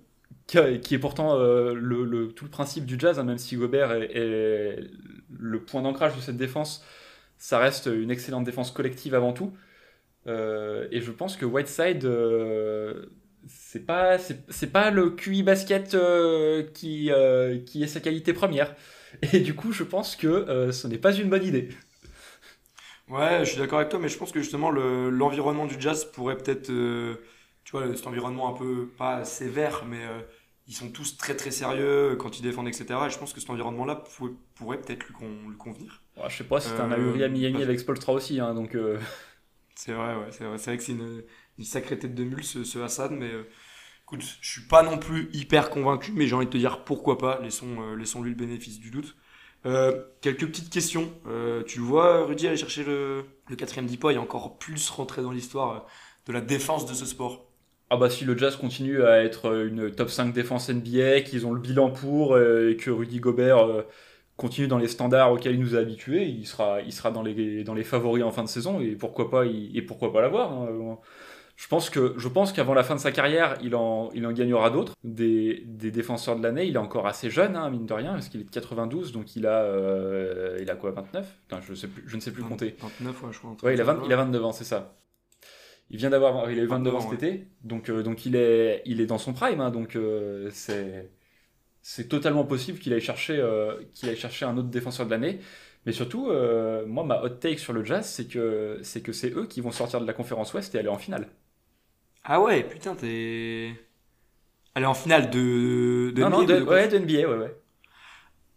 [0.51, 4.81] Qui, est pourtant le, tout le principe du jazz, hein, même si Gobert est,
[5.39, 6.85] le point d'ancrage de cette défense,
[7.39, 9.53] ça reste une excellente défense collective avant tout.
[10.27, 12.07] et je pense que Whiteside
[13.47, 18.75] c'est pas c'est pas le QI basket euh, qui euh, qui est sa qualité première
[19.33, 21.71] et du coup je pense que euh, ce n'est pas une bonne idée
[23.09, 26.37] ouais je suis d'accord avec toi mais je pense que justement l'environnement du jazz pourrait
[26.37, 26.67] peut-être
[27.65, 30.03] tu vois cet environnement un peu pas sévère mais
[30.71, 33.51] ils sont tous très très sérieux quand ils défendent etc et je pense que cet
[33.51, 34.03] environnement là
[34.55, 35.15] pourrait, peut-être lui,
[35.59, 38.55] convenir ouais, je sais pas si c'est un ahuri à Miami avec Spolstra aussi hein,
[38.55, 38.75] donc
[39.75, 41.23] c'est vrai ouais c'est vrai c'est vrai que c'est une
[41.61, 43.47] une sacrée tête de mule ce, ce Hassan, mais euh,
[44.05, 47.19] écoute, je suis pas non plus hyper convaincu, mais j'ai envie de te dire pourquoi
[47.19, 49.15] pas, laissons, euh, laissons lui le bénéfice du doute.
[49.67, 51.13] Euh, quelques petites questions.
[51.67, 55.87] tu vois, Rudy aller chercher le, le quatrième depot et encore plus rentrer dans l'histoire
[56.27, 57.50] de la défense de ce sport.
[57.91, 61.53] Ah bah si le Jazz continue à être une top 5 défense NBA, qu'ils ont
[61.53, 63.85] le bilan pour et que Rudy Gobert
[64.41, 67.63] continue dans les standards auxquels il nous a habitués, il sera, il sera dans, les,
[67.63, 70.53] dans les favoris en fin de saison et pourquoi pas, et pourquoi pas l'avoir.
[70.53, 70.99] Hein.
[71.57, 74.33] Je pense que je pense qu'avant la fin de sa carrière, il en, il en
[74.33, 74.95] gagnera d'autres.
[75.05, 78.31] Des, des, défenseurs de l'année, il est encore assez jeune, hein, mine de rien, parce
[78.31, 81.27] qu'il est de 92, donc il a, euh, il a quoi, 29
[81.61, 82.77] je, sais plus, je ne sais plus compter.
[82.81, 83.57] 29, ouais, je crois.
[83.63, 84.95] Ouais, il a, il a 29 ans, c'est ça.
[85.91, 88.83] Il vient d'avoir, il a eu 22 ans cet été, donc, euh, donc il, est,
[88.87, 91.11] il est dans son prime, hein, donc euh, c'est,
[91.83, 93.37] c'est totalement possible qu'il aille, chercher,
[93.95, 95.41] qu'il aille chercher un autre défenseur de l'année.
[95.87, 96.31] Mais surtout,
[96.87, 99.73] moi, ma hot take sur le Jazz, c'est que c'est que c'est eux qui vont
[99.73, 101.29] sortir de la conférence Ouest et aller en finale.
[102.25, 103.75] Ah ouais, putain, t'es.
[104.77, 107.60] Est en finale de, de non, NBA, non, de, ouais, de NBA, ouais, ouais.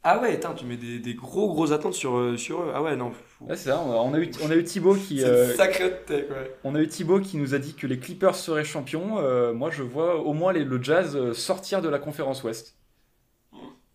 [0.06, 2.72] Ah ouais, tu mets des, des, gros gros attentes sur, euh, sur eux.
[2.76, 3.14] Ah ouais, non.
[3.40, 5.20] Ouais, c'est ça, on a eu, on a eu Thibaut qui.
[5.20, 6.58] c'est euh, sacré tech, ouais.
[6.66, 9.20] On a eu Thibaut qui nous a dit que les Clippers seraient champions.
[9.20, 12.78] Euh, moi, je vois au moins les, le Jazz sortir de la conférence Ouest.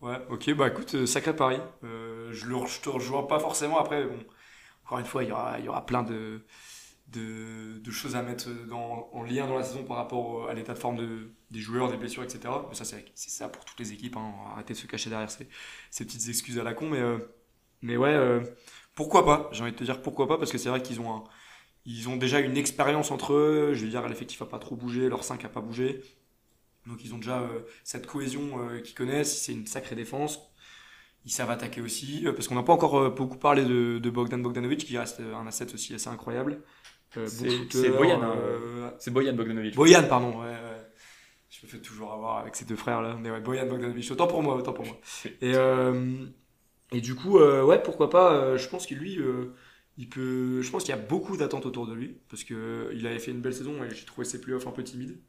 [0.01, 1.57] Ouais, ok, bah écoute, sacré pari.
[1.83, 3.79] je, le, je te rejoins pas forcément.
[3.79, 4.17] Après, bon,
[4.85, 6.41] encore une fois, il y aura, il y aura plein de
[7.11, 10.79] de, choses à mettre dans, en lien dans la saison par rapport à l'état de
[10.79, 12.41] forme de, des joueurs, des blessures, etc.
[12.69, 14.17] Mais ça, c'est ça pour toutes les équipes.
[14.17, 14.33] Hein.
[14.51, 15.47] Arrêtez de se cacher derrière ces,
[15.89, 16.89] ces petites excuses à la con.
[16.89, 17.17] Mais, euh,
[17.81, 18.41] mais ouais, euh,
[18.95, 19.49] pourquoi pas?
[19.51, 21.23] J'ai envie de te dire pourquoi pas, parce que c'est vrai qu'ils ont,
[21.85, 23.71] ils ont déjà une expérience entre eux.
[23.73, 26.01] Je veux dire, l'effectif a pas trop bougé, leur 5 a pas bougé.
[26.85, 29.41] Donc ils ont déjà euh, cette cohésion qu'ils connaissent.
[29.41, 30.39] C'est une sacrée défense.
[31.25, 32.23] Ils savent attaquer aussi.
[32.23, 35.73] parce qu'on n'a pas encore beaucoup parlé de, de Bogdan Bogdanovic, qui reste un asset
[35.73, 36.61] aussi assez incroyable.
[37.25, 38.93] C'est Boyan, hein.
[38.99, 39.75] c'est Boyan Bogdanovic.
[39.75, 40.39] Boyan, pardon.
[40.39, 40.55] Ouais,
[41.49, 43.17] Je me fais toujours avoir avec ces deux frères là.
[43.19, 44.09] Mais ouais, Boyan Bogdanovic.
[44.11, 44.95] Autant pour moi, autant pour moi.
[45.41, 46.25] Et, euh,
[46.91, 48.55] et du coup, ouais, pourquoi pas.
[48.57, 49.17] je pense que lui,
[49.97, 50.61] il peut.
[50.61, 53.31] Je pense qu'il y a beaucoup d'attentes autour de lui parce que il avait fait
[53.31, 55.19] une belle saison et j'ai trouvé ses playoffs un peu timides.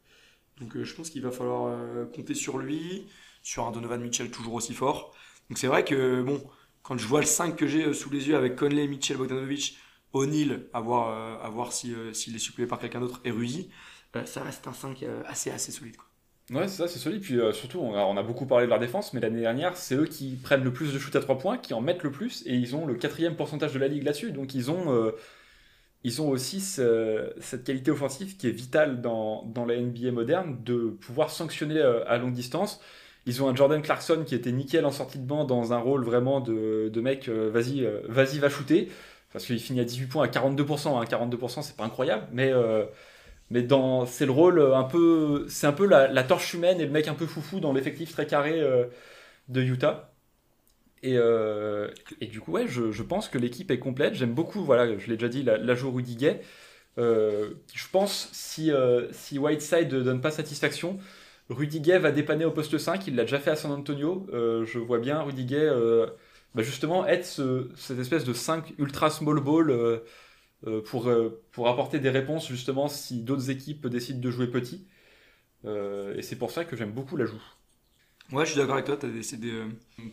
[0.60, 1.74] Donc je pense qu'il va falloir
[2.12, 3.06] compter sur lui,
[3.42, 5.14] sur un Donovan Mitchell toujours aussi fort.
[5.48, 6.42] Donc c'est vrai que bon,
[6.82, 9.78] quand je vois le 5 que j'ai sous les yeux avec Conley, Mitchell, Bogdanovic,
[10.12, 13.70] O'Neill, à voir, à voir s'il est suppléé par quelqu'un d'autre, et Rudy,
[14.26, 15.96] ça reste un 5 assez, assez solide.
[15.96, 16.09] Quoi.
[16.50, 17.22] Ouais, c'est ça, c'est solide.
[17.22, 20.36] Puis surtout, on a, beaucoup parlé de leur défense, mais l'année dernière, c'est eux qui
[20.36, 22.74] prennent le plus de shoot à 3 points, qui en mettent le plus, et ils
[22.74, 24.32] ont le quatrième pourcentage de la ligue là-dessus.
[24.32, 25.12] Donc ils ont,
[26.02, 31.30] ils ont aussi cette qualité offensive qui est vitale dans, la NBA moderne, de pouvoir
[31.30, 32.80] sanctionner à longue distance.
[33.26, 36.04] Ils ont un Jordan Clarkson qui était nickel en sortie de banc dans un rôle
[36.04, 38.88] vraiment de, de mec, euh, vas-y, euh, vas-y, va shooter.
[39.32, 40.98] Parce qu'il finit à 18 points à 42%.
[40.98, 41.04] Hein.
[41.04, 42.84] 42%, c'est pas incroyable, mais, euh,
[43.50, 46.90] mais dans, c'est le rôle un peu, c'est un peu la, torche humaine et le
[46.90, 48.62] mec un peu foufou dans l'effectif très carré
[49.48, 50.12] de Utah.
[51.02, 51.16] Et,
[52.20, 54.14] et, du coup, ouais, je, je pense que l'équipe est complète.
[54.14, 56.40] J'aime beaucoup, voilà, je l'ai déjà dit, l'ajout Rudy Gay.
[56.96, 58.70] je pense si,
[59.12, 60.98] si Whiteside ne donne pas satisfaction,
[61.50, 64.26] Rudy Gay va dépanner au poste 5, il l'a déjà fait à San Antonio.
[64.32, 66.06] Euh, je vois bien Rudy Gay euh,
[66.54, 67.24] bah, justement être
[67.76, 69.98] cette espèce de 5 ultra small ball euh,
[70.84, 71.10] pour,
[71.52, 74.86] pour apporter des réponses justement si d'autres équipes décident de jouer petit.
[75.64, 77.42] et c'est pour ça que j'aime beaucoup l'ajout.
[78.32, 78.98] Ouais, je suis d'accord avec toi.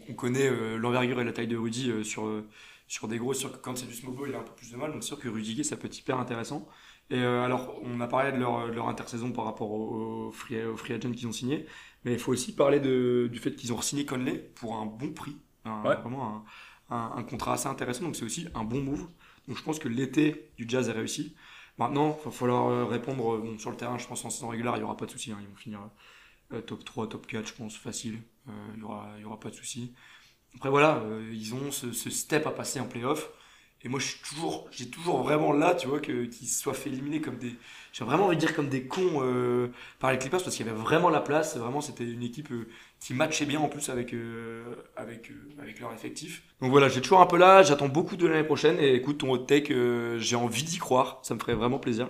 [0.09, 2.43] on connaît l'envergure et la taille de Rudy sur,
[2.87, 3.33] sur des gros.
[3.33, 4.91] Sur, quand c'est du ball, il a un peu plus de mal.
[4.91, 6.67] Donc, c'est sûr que Rudy Gay, ça peut être hyper intéressant.
[7.09, 10.93] Et euh, alors, on a parlé de leur, leur intersaison par rapport aux, free, free
[10.93, 11.65] agents qu'ils ont signé,
[12.03, 15.13] mais il faut aussi parler de, du fait qu'ils ont signé Conley pour un bon
[15.13, 16.43] prix, vraiment
[16.89, 19.07] un, un, contrat assez intéressant, donc c'est aussi un bon move.
[19.47, 21.35] Donc je pense que l'été du Jazz est réussi.
[21.77, 24.73] Maintenant, il va falloir euh, répondre bon, sur le terrain, je pense en saison régulière,
[24.75, 25.37] il n'y aura pas de souci, hein.
[25.41, 25.79] ils vont finir
[26.53, 29.93] euh, top 3, top 4, je pense, facile, il n'y aura, aura pas de souci.
[30.55, 33.29] Après voilà, ils ont ce, ce, step à passer en playoff.
[33.83, 36.89] Et moi, je suis toujours, j'ai toujours vraiment là, tu vois, que, qu'ils soient fait
[36.89, 37.55] éliminer comme des,
[37.97, 40.69] j'ai vraiment envie de dire comme des cons euh, par les Clippers parce qu'il y
[40.69, 41.57] avait vraiment la place.
[41.57, 42.67] Vraiment, c'était une équipe euh,
[42.99, 44.63] qui matchait bien en plus avec, euh,
[44.95, 46.43] avec, avec leur effectif.
[46.61, 48.77] Donc voilà, j'ai toujours un peu là, j'attends beaucoup de l'année prochaine.
[48.79, 49.73] Et écoute, ton hot take,
[50.19, 51.21] j'ai envie d'y croire.
[51.23, 52.09] Ça me ferait vraiment plaisir.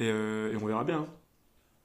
[0.00, 0.98] Et, on verra bien.
[0.98, 1.14] Hein.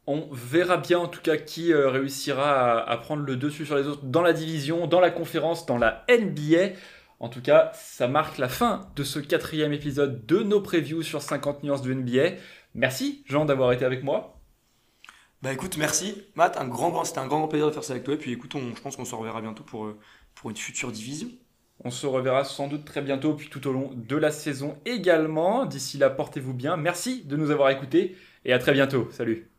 [0.07, 4.03] On verra bien en tout cas qui réussira à prendre le dessus sur les autres
[4.03, 6.73] dans la division, dans la conférence, dans la NBA.
[7.19, 11.21] En tout cas, ça marque la fin de ce quatrième épisode de nos previews sur
[11.21, 12.37] 50 nuances de NBA.
[12.75, 14.39] Merci Jean d'avoir été avec moi.
[15.41, 17.93] Bah écoute, merci Matt, un grand, grand, c'était un grand, grand plaisir de faire ça
[17.93, 18.13] avec toi.
[18.13, 19.99] Et puis écoute, je pense qu'on se reverra bientôt pour, euh,
[20.35, 21.27] pour une future division.
[21.83, 25.65] On se reverra sans doute très bientôt, puis tout au long de la saison également.
[25.65, 26.77] D'ici là, portez-vous bien.
[26.77, 29.09] Merci de nous avoir écoutés et à très bientôt.
[29.11, 29.49] Salut.